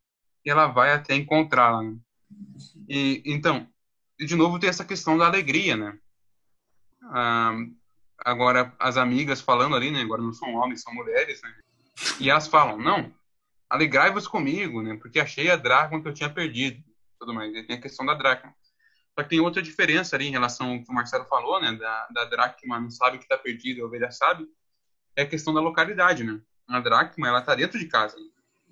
[0.45, 1.83] e ela vai até encontrá-la.
[1.83, 1.97] Né?
[2.89, 3.67] E então,
[4.19, 5.99] de novo tem essa questão da alegria, né?
[7.05, 7.57] Ah,
[8.19, 10.03] agora as amigas falando ali, né?
[10.03, 11.55] Agora não são homens, são mulheres, né?
[12.21, 13.13] E elas falam, não,
[13.69, 14.97] alegrai-vos comigo, né?
[15.01, 16.83] Porque achei a dracma que eu tinha perdido,
[17.19, 17.55] tudo mais.
[17.55, 18.55] E tem a questão da dracma.
[19.15, 21.73] Só que tem outra diferença ali em relação ao que o Marcelo falou, né?
[21.73, 24.47] Da, da dracma não sabe que está perdido, a ovelha sabe.
[25.17, 26.41] É a questão da localidade, né?
[26.69, 28.17] A dracma, ela está dentro de casa.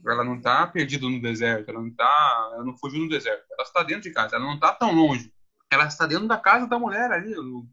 [0.06, 3.44] Ela não está perdida no deserto, ela não tá, ela não fugiu no deserto.
[3.52, 5.32] Ela está dentro de casa, ela não está tão longe.
[5.70, 7.36] Ela está dentro da casa da mulher ali.
[7.38, 7.66] O,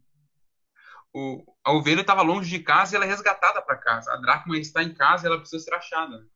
[1.14, 4.12] o a ovelha estava longe de casa e ela é resgatada para casa.
[4.12, 6.26] A dracma está em casa e ela precisa ser achada.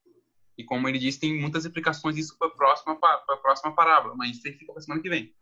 [0.56, 2.98] E como ele disse, tem muitas implicações disso para a próxima,
[3.42, 5.34] próxima parábola, mas isso aí fica para semana que vem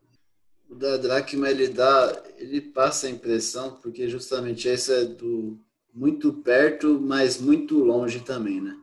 [0.71, 5.59] o da dracma ele dá, ele passa a impressão, porque justamente esse é do
[5.93, 8.77] muito perto, mas muito longe também, né?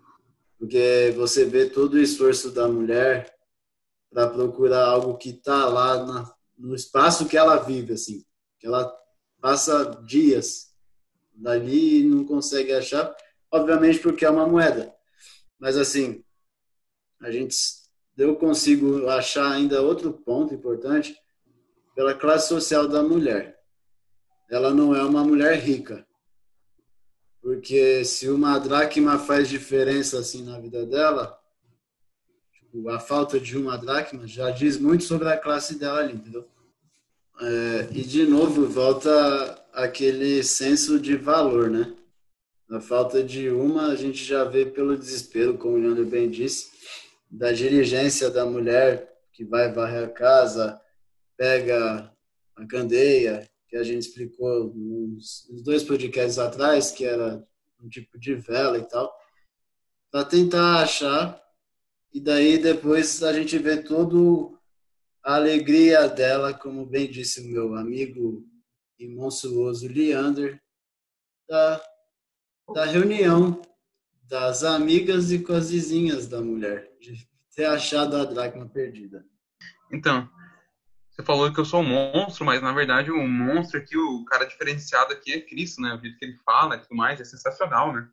[0.57, 3.33] Porque você vê todo o esforço da mulher
[4.09, 8.25] para procurar algo que está lá na, no espaço que ela vive, assim,
[8.59, 8.91] que ela
[9.39, 10.73] passa dias
[11.33, 13.15] dali e não consegue achar,
[13.51, 14.93] obviamente porque é uma moeda.
[15.59, 16.23] Mas assim,
[17.21, 17.55] a gente
[18.17, 21.15] eu consigo achar ainda outro ponto importante
[21.93, 23.59] pela classe social da mulher.
[24.49, 26.06] Ela não é uma mulher rica.
[27.47, 31.39] Porque se uma dracma faz diferença assim na vida dela,
[32.51, 36.45] tipo, a falta de uma dracma já diz muito sobre a classe dela ali, entendeu?
[37.39, 39.09] É, e de novo volta
[39.71, 41.95] aquele senso de valor, né?
[42.69, 46.69] A falta de uma a gente já vê pelo desespero, como o Leandro bem disse,
[47.31, 50.81] da diligência da mulher que vai varrer a casa,
[51.37, 52.11] pega
[52.57, 57.45] a candeia, que a gente explicou nos, nos dois podcasts atrás, que era
[57.79, 59.13] um tipo de vela e tal,
[60.11, 61.41] para tentar achar.
[62.13, 64.57] E daí depois a gente vê toda
[65.23, 68.45] a alegria dela, como bem disse o meu amigo
[68.97, 70.61] e monstruoso Leander,
[71.47, 71.81] da,
[72.73, 73.61] da reunião
[74.23, 79.25] das amigas e com as vizinhas da mulher, de ter achado a dracma perdida.
[79.91, 80.29] Então,
[81.17, 84.45] você falou que eu sou um monstro, mas na verdade o monstro aqui, o cara
[84.45, 85.95] diferenciado aqui é Cristo, né?
[85.95, 88.07] O jeito que ele fala e tudo mais é sensacional, né?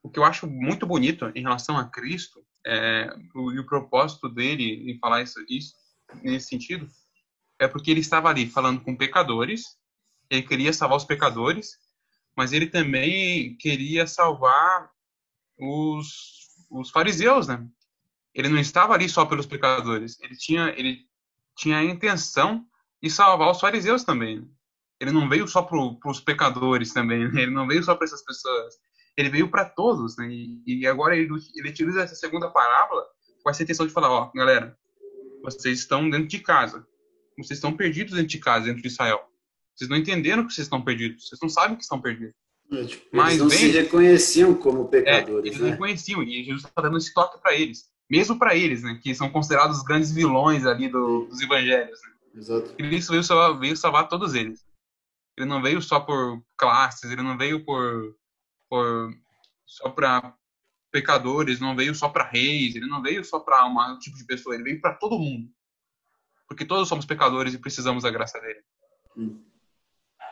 [0.00, 4.28] O que eu acho muito bonito em relação a Cristo é, o, e o propósito
[4.28, 5.74] dele em falar isso, isso
[6.22, 6.88] nesse sentido
[7.58, 9.76] é porque ele estava ali falando com pecadores,
[10.30, 11.78] ele queria salvar os pecadores,
[12.36, 14.88] mas ele também queria salvar
[15.58, 17.66] os, os fariseus, né?
[18.32, 21.09] Ele não estava ali só pelos pecadores, ele tinha, ele
[21.60, 22.64] tinha a intenção
[23.02, 24.50] de salvar os fariseus também.
[24.98, 25.78] Ele não veio só para
[26.10, 27.42] os pecadores também, né?
[27.42, 28.74] ele não veio só para essas pessoas,
[29.16, 30.26] ele veio para todos, né?
[30.30, 33.04] E, e agora ele, ele utiliza essa segunda parábola
[33.42, 34.76] com essa intenção de falar, ó, galera,
[35.42, 36.86] vocês estão dentro de casa,
[37.36, 39.20] vocês estão perdidos dentro de casa, dentro de Israel.
[39.74, 42.34] Vocês não entenderam que vocês estão perdidos, vocês não sabem que estão perdidos.
[42.72, 45.70] É, tipo, Mas eles não se reconheciam como pecadores, é, eles né?
[45.70, 49.30] reconheciam e Jesus está dando esse toque para eles, mesmo para eles, né, que são
[49.30, 52.00] considerados os grandes vilões ali do, dos evangelhos.
[52.02, 52.10] Né?
[52.34, 52.74] Exato.
[52.74, 54.66] Cristo veio salvar, veio salvar todos eles.
[55.38, 58.16] Ele não veio só por classes, ele não veio por
[58.68, 59.12] por
[59.66, 60.34] só para
[60.92, 64.54] pecadores, não veio só para reis, ele não veio só para um tipo de pessoa,
[64.54, 65.48] ele veio para todo mundo.
[66.48, 68.60] Porque todos somos pecadores e precisamos da graça dele.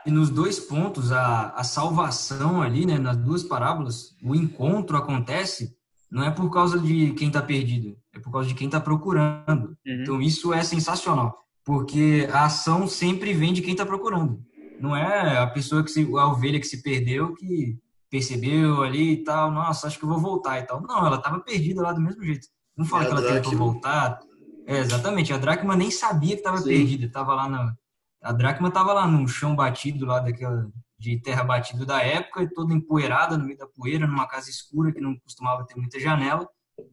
[0.06, 5.77] E nos dois pontos, a, a salvação ali, né, nas duas parábolas, o encontro acontece
[6.10, 9.76] não é por causa de quem está perdido, é por causa de quem está procurando.
[9.86, 10.02] Uhum.
[10.02, 14.40] Então isso é sensacional, porque a ação sempre vem de quem está procurando.
[14.80, 17.76] Não é a pessoa que se, a ovelha que se perdeu que
[18.10, 20.80] percebeu ali e tal, nossa, acho que eu vou voltar e tal.
[20.80, 22.46] Não, ela estava perdida lá do mesmo jeito.
[22.76, 23.40] Não fala que ela Dracma.
[23.40, 24.18] tentou voltar.
[24.66, 27.74] É, exatamente, a Dracma nem sabia que estava perdida, estava lá na
[28.22, 30.68] a Dracma estava lá no chão batido lá daquela
[30.98, 35.00] de terra batida da época, toda empoeirada no meio da poeira, numa casa escura que
[35.00, 36.48] não costumava ter muita janela,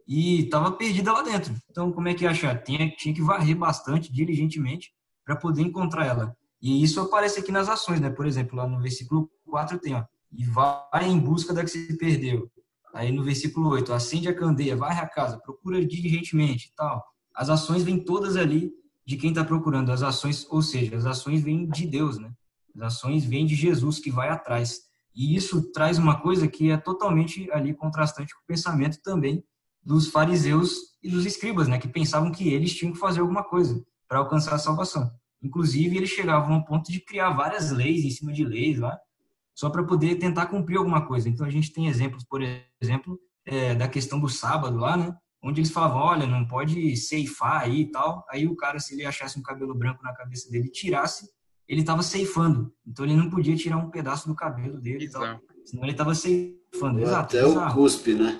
[0.08, 1.54] e estava perdida lá dentro.
[1.70, 2.62] Então, como é que ia achar?
[2.63, 4.91] Tinha, tinha que varrer bastante, diligentemente,
[5.24, 6.36] para poder encontrar ela.
[6.62, 8.10] E isso aparece aqui nas ações, né?
[8.10, 11.98] Por exemplo, lá no versículo 4 tem, ó, e vai em busca da que se
[11.98, 12.50] perdeu.
[12.94, 17.04] Aí no versículo 8, acende a candeia, varre a casa, procura diligentemente tal.
[17.34, 18.72] As ações vêm todas ali
[19.06, 19.91] de quem está procurando.
[19.91, 22.32] As ações, ou seja, as ações vêm de Deus, né?
[22.76, 24.82] As ações vêm de Jesus que vai atrás.
[25.16, 29.44] E isso traz uma coisa que é totalmente ali contrastante com o pensamento também
[29.82, 31.78] dos fariseus e dos escribas, né?
[31.78, 35.10] Que pensavam que eles tinham que fazer alguma coisa para alcançar a salvação.
[35.42, 38.98] Inclusive, eles chegavam ao ponto de criar várias leis em cima de leis lá,
[39.54, 41.30] só para poder tentar cumprir alguma coisa.
[41.30, 42.42] Então a gente tem exemplos, por
[42.82, 45.16] exemplo, é, da questão do sábado lá, né?
[45.42, 48.26] Onde eles falavam, olha, não pode ceifar aí e tal.
[48.30, 51.30] Aí o cara, se ele achasse um cabelo branco na cabeça dele tirasse,
[51.67, 52.73] ele estava ceifando.
[52.86, 55.39] Então ele não podia tirar um pedaço do cabelo dele tal.
[55.65, 57.01] Senão ele estava ceifando.
[57.01, 58.39] Exato, Até o cuspe, né?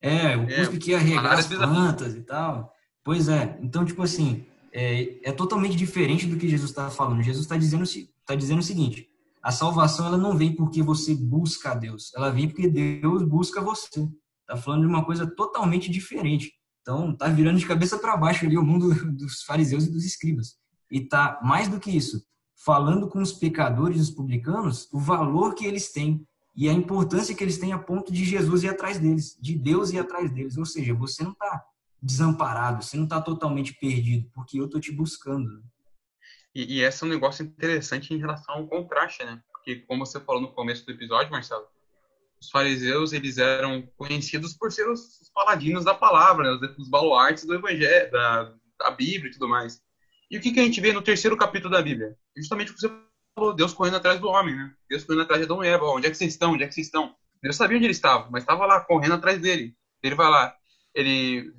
[0.00, 2.72] É, o é, cuspe que ia regar as plantas e tal.
[3.02, 3.58] Pois é.
[3.62, 7.22] Então, tipo assim, é, é totalmente diferente do que Jesus está falando.
[7.22, 7.84] Jesus está dizendo,
[8.26, 9.08] tá dizendo o seguinte,
[9.42, 13.60] a salvação ela não vem porque você busca a Deus, ela vem porque Deus busca
[13.60, 14.08] você.
[14.46, 16.52] Tá falando de uma coisa totalmente diferente.
[16.80, 20.56] Então, tá virando de cabeça para baixo ali o mundo dos fariseus e dos escribas.
[20.94, 25.66] E tá mais do que isso, falando com os pecadores os publicanos o valor que
[25.66, 29.36] eles têm e a importância que eles têm a ponto de Jesus ir atrás deles,
[29.40, 30.56] de Deus ir atrás deles.
[30.56, 31.64] Ou seja, você não está
[32.00, 35.50] desamparado, você não está totalmente perdido, porque eu estou te buscando.
[35.50, 35.62] Né?
[36.54, 39.42] E, e esse é um negócio interessante em relação ao contraste, né?
[39.50, 41.66] Porque, como você falou no começo do episódio, Marcelo,
[42.40, 46.74] os fariseus eles eram conhecidos por ser os, os paladinos da palavra, né?
[46.78, 49.82] os, baluartes do evangelho, da, da Bíblia e tudo mais.
[50.30, 52.16] E o que, que a gente vê no terceiro capítulo da Bíblia?
[52.36, 52.90] Justamente o que você
[53.34, 54.74] falou, Deus correndo atrás do homem, né?
[54.88, 55.86] Deus correndo atrás de Adão e Eva.
[55.86, 56.52] Onde é que vocês estão?
[56.52, 57.14] Onde é que vocês estão?
[57.42, 59.76] Deus sabia onde ele estava, mas estava lá correndo atrás dele.
[60.02, 60.54] Ele vai lá,
[60.94, 61.52] ele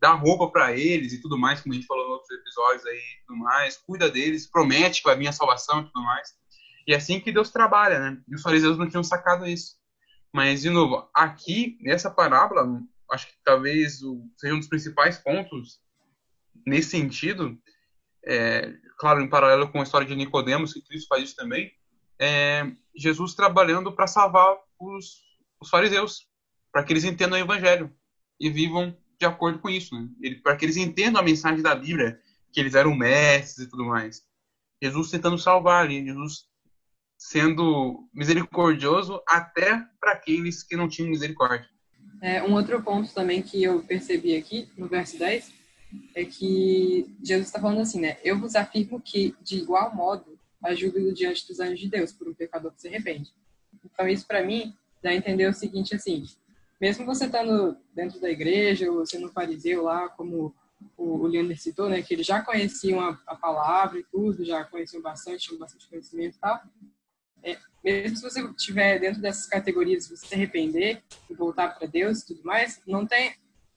[0.00, 3.00] dá roupa para eles e tudo mais, como a gente falou em outros episódios aí
[3.26, 6.28] tudo mais, cuida deles, promete que vai vir a salvação e tudo mais.
[6.86, 8.20] E é assim que Deus trabalha, né?
[8.28, 9.76] E os fariseus não tinham sacado isso.
[10.32, 12.66] Mas, de novo, aqui, nessa parábola,
[13.12, 14.00] acho que talvez
[14.36, 15.80] seja um dos principais pontos
[16.66, 17.58] nesse sentido,
[18.24, 21.72] é, claro, em paralelo com a história de Nicodemos, que Cristo faz isso também,
[22.18, 25.22] é Jesus trabalhando para salvar os,
[25.60, 26.28] os fariseus,
[26.70, 27.92] para que eles entendam o evangelho
[28.38, 30.08] e vivam de acordo com isso, né?
[30.42, 32.20] para que eles entendam a mensagem da Bíblia,
[32.52, 34.22] que eles eram mestres e tudo mais.
[34.82, 36.44] Jesus tentando salvar ali, Jesus
[37.16, 41.68] sendo misericordioso até para aqueles que não tinham misericórdia.
[42.20, 45.61] É, um outro ponto também que eu percebi aqui no verso 10
[46.14, 48.18] é que Jesus está falando assim, né?
[48.22, 52.28] Eu vos afirmo que, de igual modo, há júbilo diante dos anjos de Deus por
[52.28, 53.32] um pecador que se arrepende.
[53.84, 56.24] Então, isso para mim dá a entender o seguinte, assim,
[56.80, 60.54] mesmo você estando dentro da igreja, ou sendo fariseu lá, como
[60.96, 65.02] o, Leandro citou, né, que eles já conheciam a, a, palavra e tudo, já conheciam
[65.02, 66.60] bastante, tinham bastante conhecimento e tal.
[67.42, 72.20] É, mesmo se você estiver dentro dessas categorias, você se arrepender e voltar para Deus
[72.20, 73.34] e tudo mais, não tem,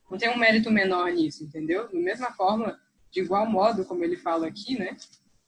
[0.09, 1.87] não tem um mérito menor nisso, entendeu?
[1.87, 2.79] Da mesma forma,
[3.11, 4.97] de igual modo, como ele fala aqui, né,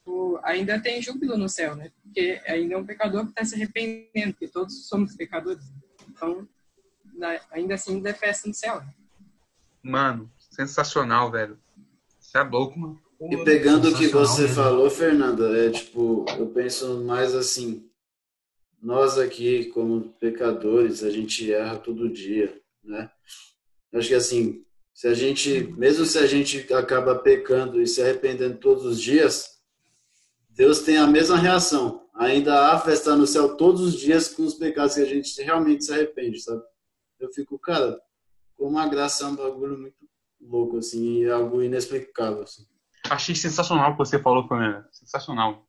[0.06, 3.56] o, ainda tem júbilo no céu, né, porque ainda é um pecador que está se
[3.56, 5.66] arrependendo, porque todos somos pecadores.
[6.10, 6.48] Então,
[7.52, 8.80] ainda assim, ainda é festa no céu.
[8.80, 8.94] Né?
[9.84, 11.60] Mano, sensacional, velho.
[12.20, 13.00] Você é louco, mano.
[13.20, 14.56] E pegando o que você mesmo.
[14.56, 17.90] falou, Fernanda, é tipo, eu penso mais assim,
[18.82, 23.10] nós aqui, como pecadores, a gente erra todo dia, né?
[23.94, 28.58] Acho que assim, se a gente, mesmo se a gente acaba pecando e se arrependendo
[28.58, 29.58] todos os dias,
[30.50, 32.08] Deus tem a mesma reação.
[32.16, 35.86] Ainda há festa no céu todos os dias com os pecados que a gente realmente
[35.86, 36.64] se arrepende, sabe?
[37.20, 38.00] Eu fico, cara,
[38.56, 40.10] como a graça é um bagulho muito
[40.42, 42.66] louco, assim, e algo inexplicável, assim.
[43.10, 44.88] Achei sensacional o que você falou, Pamela.
[44.92, 45.68] Sensacional.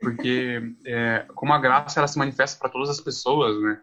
[0.00, 3.80] Porque é, como a graça ela se manifesta para todas as pessoas, né?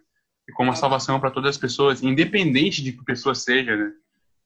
[0.51, 3.93] E como a salvação para todas as pessoas, independente de que pessoa seja, né?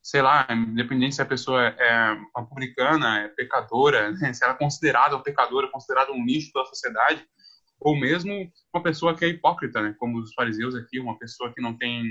[0.03, 4.31] Sei lá, independente se a pessoa é uma publicana, é pecadora, né?
[4.33, 7.25] se ela é considerada uma pecadora, considerada um lixo da sociedade,
[7.79, 8.31] ou mesmo
[8.71, 9.95] uma pessoa que é hipócrita, né?
[9.97, 12.03] Como os fariseus aqui, uma pessoa que não tem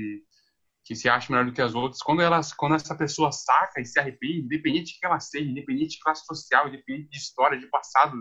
[0.85, 3.87] que se acha melhor do que as outras, quando, elas, quando essa pessoa saca e
[3.87, 7.67] se arrepende, independente de que ela seja, independente de classe social, independente de história, de
[7.69, 8.19] passado,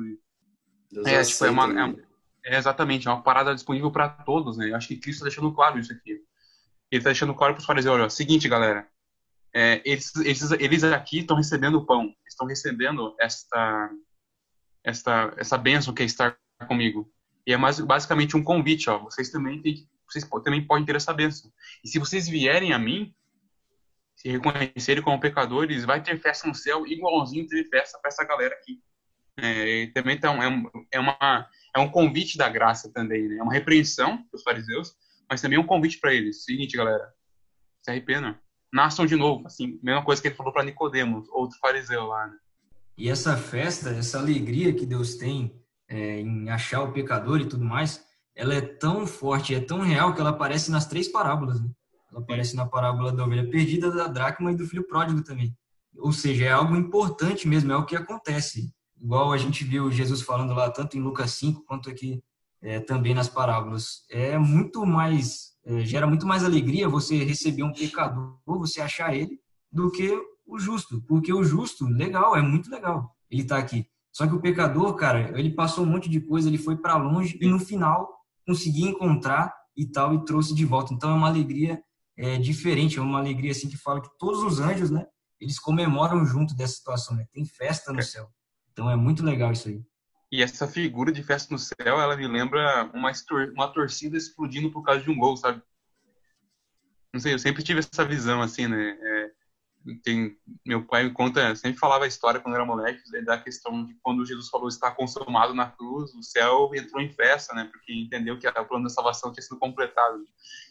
[1.06, 1.96] é, tipo, é, uma, é,
[2.46, 4.70] é, exatamente, é uma parada disponível para todos, né?
[4.70, 6.12] Eu acho que Cristo está deixando claro isso aqui.
[6.12, 8.88] Ele está deixando claro para os fariseus, olha, seguinte, galera,
[9.54, 13.90] é, eles, eles, eles aqui estão recebendo o pão, estão recebendo esta,
[14.84, 17.12] esta, essa bênção que é estar comigo.
[17.46, 19.62] E é mais, basicamente um convite, ó, vocês também
[20.08, 21.52] vocês também podem ter essa bênção.
[21.84, 23.14] E se vocês vierem a mim,
[24.16, 28.54] se reconhecerem como pecadores, vai ter festa no céu igualzinho teve festa para essa galera
[28.56, 28.82] aqui.
[29.38, 30.48] É, também então, é,
[30.92, 33.38] é, uma, é um convite da graça também, né?
[33.38, 34.94] É uma repreensão para os fariseus,
[35.30, 36.44] mas também é um convite para eles.
[36.44, 37.12] Seguinte, galera,
[37.82, 38.36] se arrependam,
[38.72, 39.48] nasçam de novo.
[39.48, 42.38] Assim, mesma coisa que ele falou para Nicodemos, outro fariseu lá, né?
[42.96, 47.66] E essa festa, essa alegria que Deus tem é, em achar o pecador e tudo
[47.66, 48.06] mais,
[48.36, 51.60] ela é tão forte, é tão real que ela aparece nas três parábolas.
[51.60, 51.70] Né?
[52.12, 55.56] Ela aparece na parábola da ovelha perdida, da dracma e do filho pródigo também.
[55.98, 58.72] Ou seja, é algo importante mesmo, é o que acontece.
[59.04, 62.24] Igual a gente viu Jesus falando lá, tanto em Lucas 5 quanto aqui
[62.62, 64.06] é, também nas parábolas.
[64.10, 69.40] É muito mais, é, gera muito mais alegria você receber um pecador, você achar ele,
[69.72, 71.02] do que o justo.
[71.08, 73.88] Porque o justo, legal, é muito legal ele está aqui.
[74.12, 77.38] Só que o pecador, cara, ele passou um monte de coisa, ele foi para longe
[77.42, 78.08] e no final
[78.46, 80.94] consegui encontrar e tal, e trouxe de volta.
[80.94, 81.82] Então é uma alegria
[82.16, 85.06] é, diferente, é uma alegria assim que fala que todos os anjos, né,
[85.40, 87.26] eles comemoram junto dessa situação, né?
[87.34, 88.30] Tem festa no céu.
[88.74, 89.82] Então é muito legal isso aí.
[90.32, 93.12] E essa figura de festa no céu, ela me lembra uma,
[93.54, 95.62] uma torcida explodindo por causa de um gol, sabe?
[97.14, 98.98] Não sei, eu sempre tive essa visão, assim, né?
[99.00, 99.32] É,
[100.04, 103.94] tem, meu pai me conta, sempre falava a história quando era moleque, da questão de
[104.02, 107.70] quando Jesus falou está consumado na cruz, o céu entrou em festa, né?
[107.72, 110.26] Porque entendeu que o plano da salvação tinha sido completado.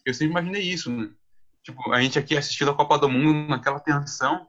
[0.04, 1.08] Eu sempre imaginei isso, né?
[1.62, 4.48] Tipo, a gente aqui assistindo a Copa do Mundo naquela tensão,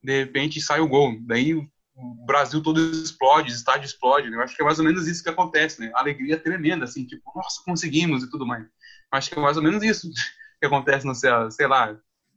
[0.00, 4.30] de repente sai o gol, daí o Brasil todo explode, o estádio explode.
[4.30, 4.36] Né?
[4.36, 5.90] Eu acho que é mais ou menos isso que acontece, né?
[5.94, 8.64] Alegria tremenda, assim, tipo, nossa, conseguimos e tudo mais.
[8.64, 8.68] Eu
[9.12, 10.08] acho que é mais ou menos isso
[10.60, 11.96] que acontece no céu, sei lá,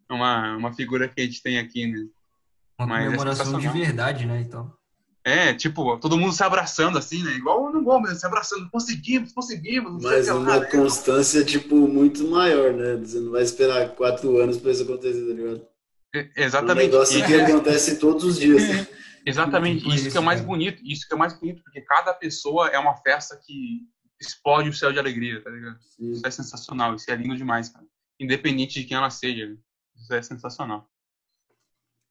[0.10, 2.06] uma, uma figura que a gente tem aqui, né?
[2.78, 4.42] Uma Mas é comemoração é de verdade, né?
[4.42, 4.74] Então.
[5.24, 7.32] É, tipo, todo mundo se abraçando assim, né?
[7.32, 8.70] Igual no gol mesmo, se abraçando.
[8.70, 10.04] Conseguimos, conseguimos.
[10.04, 11.46] Mas uma lá, constância, né?
[11.46, 12.96] tipo, muito maior, né?
[12.98, 15.66] Você não vai esperar quatro anos pra isso acontecer, tá ligado?
[16.14, 16.90] É, exatamente.
[16.90, 18.70] Um negócio que acontece todos os dias.
[18.70, 18.88] Né?
[19.26, 19.88] Exatamente.
[19.90, 20.82] Isso que é mais bonito.
[20.86, 23.82] Isso que é mais bonito, porque cada pessoa é uma festa que
[24.22, 25.80] explode o céu de alegria, tá ligado?
[25.82, 26.12] Sim.
[26.12, 26.96] Isso é sensacional.
[26.96, 27.86] Isso é lindo demais, cara.
[28.20, 29.48] Independente de quem ela seja.
[29.48, 29.58] Né?
[29.96, 30.90] Isso é sensacional.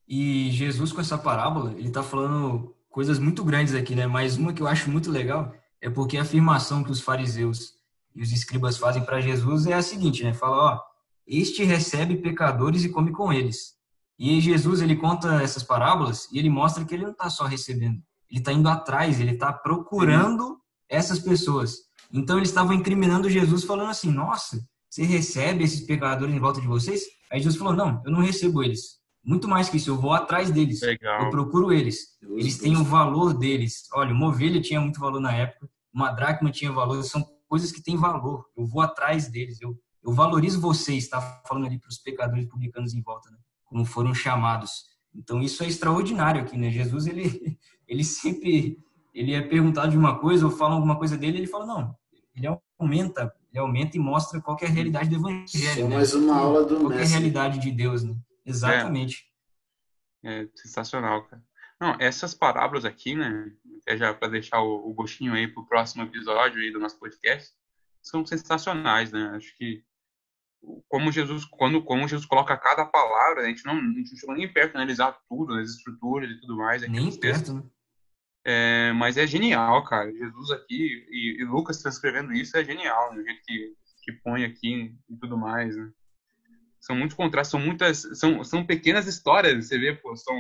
[0.07, 4.07] E Jesus, com essa parábola, ele está falando coisas muito grandes aqui, né?
[4.07, 7.75] Mas uma que eu acho muito legal é porque a afirmação que os fariseus
[8.15, 10.35] e os escribas fazem para Jesus é a seguinte, né?
[10.35, 10.81] Fala, ó,
[11.27, 13.75] este recebe pecadores e come com eles.
[14.19, 18.01] E Jesus, ele conta essas parábolas e ele mostra que ele não está só recebendo,
[18.31, 20.59] ele está indo atrás, ele está procurando
[20.89, 21.79] essas pessoas.
[22.13, 26.69] Então, eles estavam incriminando Jesus, falando assim: Nossa, você recebe esses pecadores em volta de
[26.69, 27.03] vocês?
[27.31, 29.03] Aí Jesus falou: Não, eu não recebo eles.
[29.25, 30.83] Muito mais que isso, eu vou atrás deles.
[30.83, 31.25] Legal.
[31.25, 32.19] Eu procuro eles.
[32.23, 33.89] Eles têm o valor deles.
[33.95, 37.83] Olha, uma ovelha tinha muito valor na época, uma dracma tinha valor, são coisas que
[37.83, 38.45] têm valor.
[38.57, 42.93] Eu vou atrás deles, eu, eu valorizo vocês, está falando ali para os pecadores publicanos
[42.93, 43.39] em volta, né?
[43.75, 44.85] Como foram chamados.
[45.13, 46.71] Então isso é extraordinário aqui, né?
[46.71, 47.59] Jesus ele
[47.89, 48.79] ele sempre
[49.13, 51.97] ele é perguntado de uma coisa ou fala alguma coisa dele, ele fala não,
[52.37, 52.47] ele
[52.79, 55.97] aumenta, ele aumenta e mostra qual é a realidade do evangelho, né?
[55.97, 57.19] mais uma aula do qual é a mestre.
[57.19, 58.15] realidade de Deus, né?
[58.47, 59.25] Exatamente.
[60.23, 61.43] É sensacional, cara.
[61.81, 63.51] Não, essas parábolas aqui, né?
[63.87, 67.53] É já para deixar o, o gostinho aí pro próximo episódio aí do nosso podcast,
[68.01, 69.33] são sensacionais, né?
[69.35, 69.85] Acho que
[70.89, 74.35] como Jesus, quando como Jesus coloca cada palavra, a gente não, a gente não chegou
[74.35, 76.83] nem perto de analisar tudo, as estruturas e tudo mais.
[76.83, 77.63] aqui Nem perto, né?
[78.47, 80.13] É, mas é genial, cara.
[80.13, 83.21] Jesus aqui e, e Lucas transcrevendo isso é genial, né?
[83.21, 85.91] o jeito que, que põe aqui e tudo mais, né?
[86.81, 90.37] São muitos contrastes, são muitas, são, são pequenas histórias, você vê, pô, são,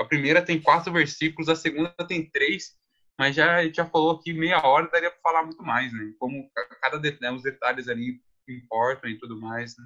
[0.00, 2.76] a primeira tem quatro versículos, a segunda tem três,
[3.16, 6.12] mas já, já falou aqui meia hora, daria para falar muito mais, né?
[6.18, 9.84] Como ca- cada né, os detalhes ali importam e tudo mais, né?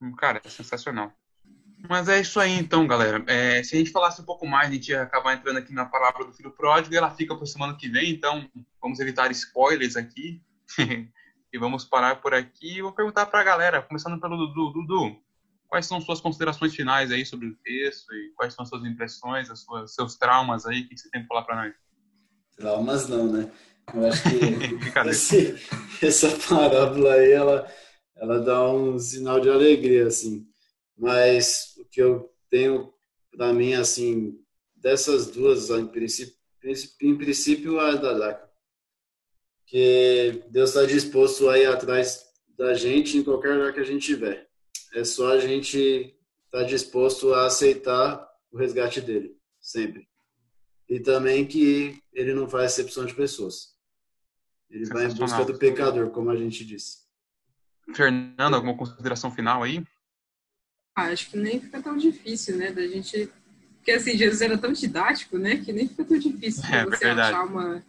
[0.00, 1.12] Hum, Cara, é sensacional.
[1.88, 3.22] Mas é isso aí então, galera.
[3.26, 5.84] É, se a gente falasse um pouco mais, a gente ia acabar entrando aqui na
[5.84, 8.48] palavra do filho pródigo e ela fica para semana que vem, então
[8.80, 10.42] vamos evitar spoilers aqui.
[11.52, 12.82] e vamos parar por aqui.
[12.82, 14.72] Vou perguntar para a galera, começando pelo Dudu.
[14.72, 15.16] Dudu,
[15.68, 19.50] quais são suas considerações finais aí sobre o texto e quais são as suas impressões,
[19.50, 20.82] as suas, seus traumas aí?
[20.82, 21.74] O que você tem para falar para nós?
[22.56, 23.50] Traumas não, né?
[23.94, 24.28] Eu acho que
[25.10, 25.54] esse-
[26.04, 27.72] essa parábola aí, ela,
[28.16, 30.46] ela dá um sinal de alegria, assim.
[30.96, 32.92] Mas o que eu tenho
[33.30, 34.38] para mim, assim,
[34.74, 36.34] dessas duas, em princípio,
[37.02, 38.46] em princípio a da Daca.
[39.66, 42.24] Que Deus está disposto a ir atrás
[42.56, 44.48] da gente em qualquer lugar que a gente estiver.
[44.94, 46.14] É só a gente
[46.46, 50.08] estar disposto a aceitar o resgate dele, sempre.
[50.88, 53.75] E também que ele não faz acepção de pessoas.
[54.70, 57.06] Ele vai em busca do pecador, como a gente disse.
[57.94, 59.84] Fernando, alguma consideração final aí?
[60.94, 63.30] Ah, acho que nem fica tão difícil, né, da gente...
[63.76, 67.04] Porque, assim, Jesus era tão didático, né, que nem fica tão difícil É, pra você
[67.04, 67.34] verdade.
[67.34, 67.84] achar uma,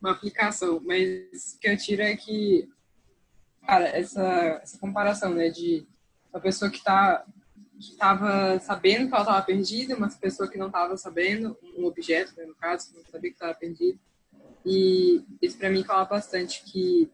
[0.00, 0.80] uma aplicação.
[0.84, 2.68] Mas o que eu tiro é que,
[3.64, 5.86] cara, essa, essa comparação, né, de
[6.32, 7.24] uma pessoa que tá
[7.78, 12.32] que estava sabendo que ela estava perdida, uma pessoa que não estava sabendo, um objeto,
[12.36, 13.98] né, no caso, que não sabia que estava perdido.
[14.64, 17.10] E isso para mim fala bastante que,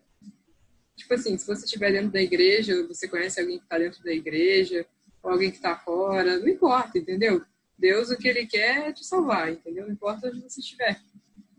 [0.97, 4.13] tipo assim, se você estiver dentro da igreja, você conhece alguém que está dentro da
[4.13, 4.87] igreja,
[5.23, 7.45] ou alguém que está fora, não importa, entendeu?
[7.79, 9.87] Deus, o que ele quer é te salvar, entendeu?
[9.87, 11.01] Não importa onde você estiver.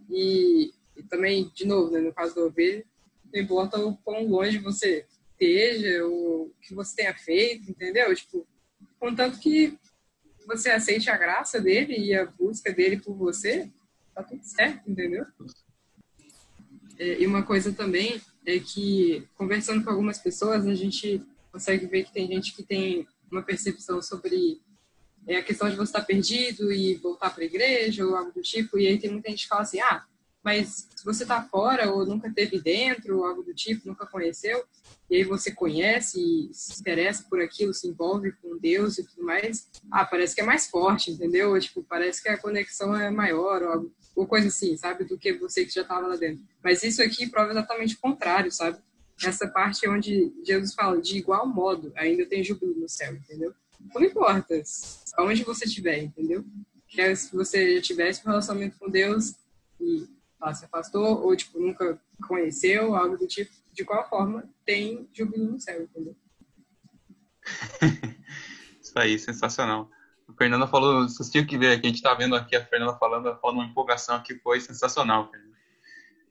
[0.10, 2.86] E, e também, de novo, né, no caso da ovelha,
[3.34, 8.14] não importa o quão longe você esteja, o que você tenha feito, entendeu?
[8.16, 8.48] Tipo,
[9.00, 9.78] contanto que
[10.46, 13.70] você aceite a graça dele e a busca dele por você,
[14.14, 15.26] tá tudo certo, entendeu?
[17.02, 21.20] É, e uma coisa também é que, conversando com algumas pessoas, a gente
[21.52, 24.62] consegue ver que tem gente que tem uma percepção sobre
[25.28, 28.44] é, a questão de você estar perdido e voltar para a igreja ou algo do
[28.44, 30.06] tipo, e aí tem muita gente que fala assim, ah,
[30.44, 34.64] mas se você está fora ou nunca teve dentro, ou algo do tipo, nunca conheceu,
[35.12, 39.68] e aí você conhece se interessa por aquilo, se envolve com Deus e tudo mais,
[39.92, 41.60] ah, parece que é mais forte, entendeu?
[41.60, 45.04] Tipo, parece que a conexão é maior, ou, ou coisa assim, sabe?
[45.04, 46.42] Do que você que já estava lá dentro.
[46.64, 48.80] Mas isso aqui prova exatamente o contrário, sabe?
[49.22, 53.54] Essa parte é onde Jesus fala, de igual modo, ainda tem júbilo no céu, entendeu?
[53.94, 54.62] Não importa
[55.18, 56.46] aonde você estiver, entendeu?
[56.88, 59.36] Quer se você já tivesse um relacionamento com Deus
[59.78, 60.08] e
[60.40, 65.52] ah, se afastou, ou tipo, nunca conheceu, algo do tipo, de qual forma tem júbilo
[65.52, 66.16] no céu, entendeu?
[68.82, 69.90] Isso aí, sensacional.
[70.28, 72.98] A Fernanda falou, vocês tinham que ver aqui, a gente tá vendo aqui a Fernanda
[72.98, 75.30] falando, ela falando uma empolgação aqui, foi sensacional.
[75.30, 75.52] Fernanda.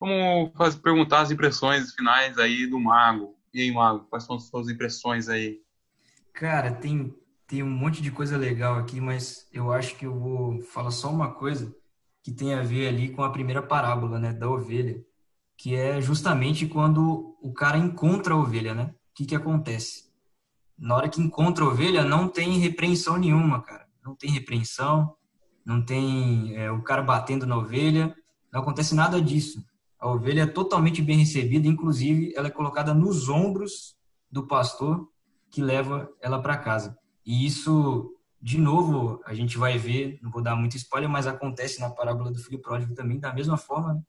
[0.01, 3.37] Vamos fazer, perguntar as impressões finais aí do Mago.
[3.53, 5.61] E aí, Mago, quais são as suas impressões aí?
[6.33, 7.15] Cara, tem,
[7.47, 11.11] tem um monte de coisa legal aqui, mas eu acho que eu vou falar só
[11.11, 11.75] uma coisa
[12.23, 15.05] que tem a ver ali com a primeira parábola, né, da ovelha,
[15.57, 18.95] que é justamente quando o cara encontra a ovelha, né?
[19.11, 20.11] O que que acontece?
[20.79, 23.87] Na hora que encontra a ovelha, não tem repreensão nenhuma, cara.
[24.05, 25.15] Não tem repreensão,
[25.65, 28.15] não tem é, o cara batendo na ovelha,
[28.53, 29.65] não acontece nada disso.
[29.99, 33.97] A ovelha é totalmente bem recebida, inclusive ela é colocada nos ombros
[34.31, 35.09] do pastor
[35.51, 36.97] que leva ela para casa.
[37.27, 41.81] E isso, de novo, a gente vai ver, não vou dar muito spoiler, mas acontece
[41.81, 44.03] na parábola do filho pródigo também, da mesma forma, né?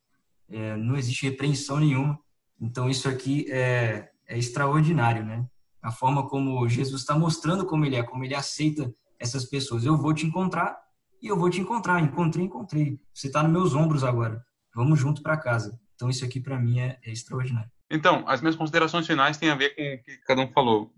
[0.52, 2.20] é, não existe repreensão nenhuma.
[2.62, 5.46] Então, isso aqui é, é extraordinário, né?
[5.82, 9.84] A forma como Jesus está mostrando como ele é, como ele aceita essas pessoas.
[9.84, 10.80] Eu vou te encontrar
[11.20, 12.00] e eu vou te encontrar.
[12.00, 13.00] Encontrei, encontrei.
[13.12, 14.46] Você está nos meus ombros agora.
[14.76, 15.80] Vamos junto para casa.
[15.96, 17.70] Então, isso aqui para mim é, é extraordinário.
[17.90, 20.94] Então, as minhas considerações finais têm a ver com o que cada um falou.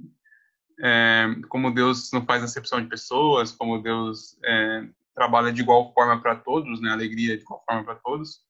[0.81, 6.21] É, como Deus não faz acepção de pessoas, como Deus é, trabalha de igual forma
[6.21, 6.91] para todos, né?
[6.91, 8.41] Alegria de igual forma para todos.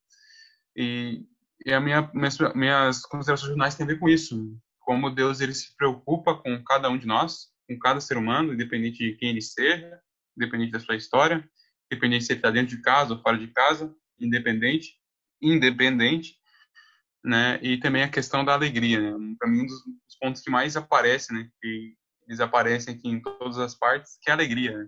[0.76, 1.26] E,
[1.66, 4.58] e a minha, minhas, minhas considerações finais têm a ver com isso.
[4.80, 8.98] Como Deus ele se preocupa com cada um de nós, com cada ser humano, independente
[8.98, 10.00] de quem ele seja,
[10.38, 11.48] independente da sua história,
[11.92, 14.96] independente se ele está dentro de casa ou fora de casa, independente,
[15.42, 16.36] independente,
[17.24, 17.60] né?
[17.62, 19.36] E também a questão da alegria, né?
[19.40, 21.50] Para mim um dos pontos que mais aparece, né?
[21.62, 21.96] Que
[22.28, 24.78] eles aparecem aqui em todas as partes, que é a alegria.
[24.78, 24.88] Né?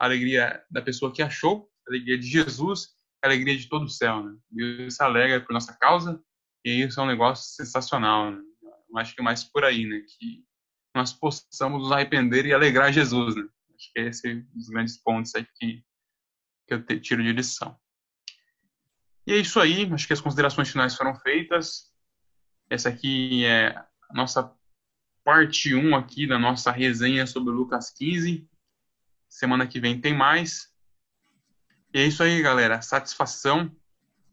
[0.00, 2.95] A alegria da pessoa que achou, a alegria de Jesus,
[3.26, 4.36] alegria de todo o céu, né?
[4.50, 6.20] Deus se alegra por nossa causa
[6.64, 8.40] e isso é um negócio sensacional, né?
[8.88, 10.00] Eu acho que mais por aí, né?
[10.18, 10.44] Que
[10.94, 13.42] nós possamos nos arrepender e alegrar Jesus, né?
[13.74, 15.84] Acho que esse é um dos grandes pontos aqui
[16.66, 17.78] que eu tiro de lição.
[19.26, 21.92] E é isso aí, acho que as considerações finais foram feitas.
[22.70, 24.52] Essa aqui é a nossa
[25.24, 28.48] parte 1 aqui da nossa resenha sobre Lucas 15.
[29.28, 30.72] Semana que vem tem mais.
[31.96, 32.82] E é isso aí, galera.
[32.82, 33.74] Satisfação.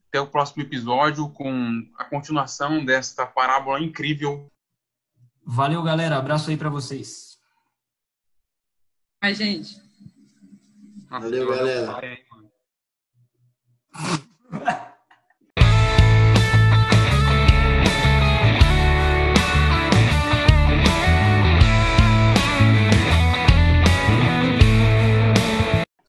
[0.10, 4.52] Até o próximo episódio com a continuação desta parábola incrível.
[5.46, 6.18] Valeu, galera.
[6.18, 7.40] Abraço aí para vocês.
[9.22, 9.82] Ai, gente.
[11.10, 12.20] Valeu, galera.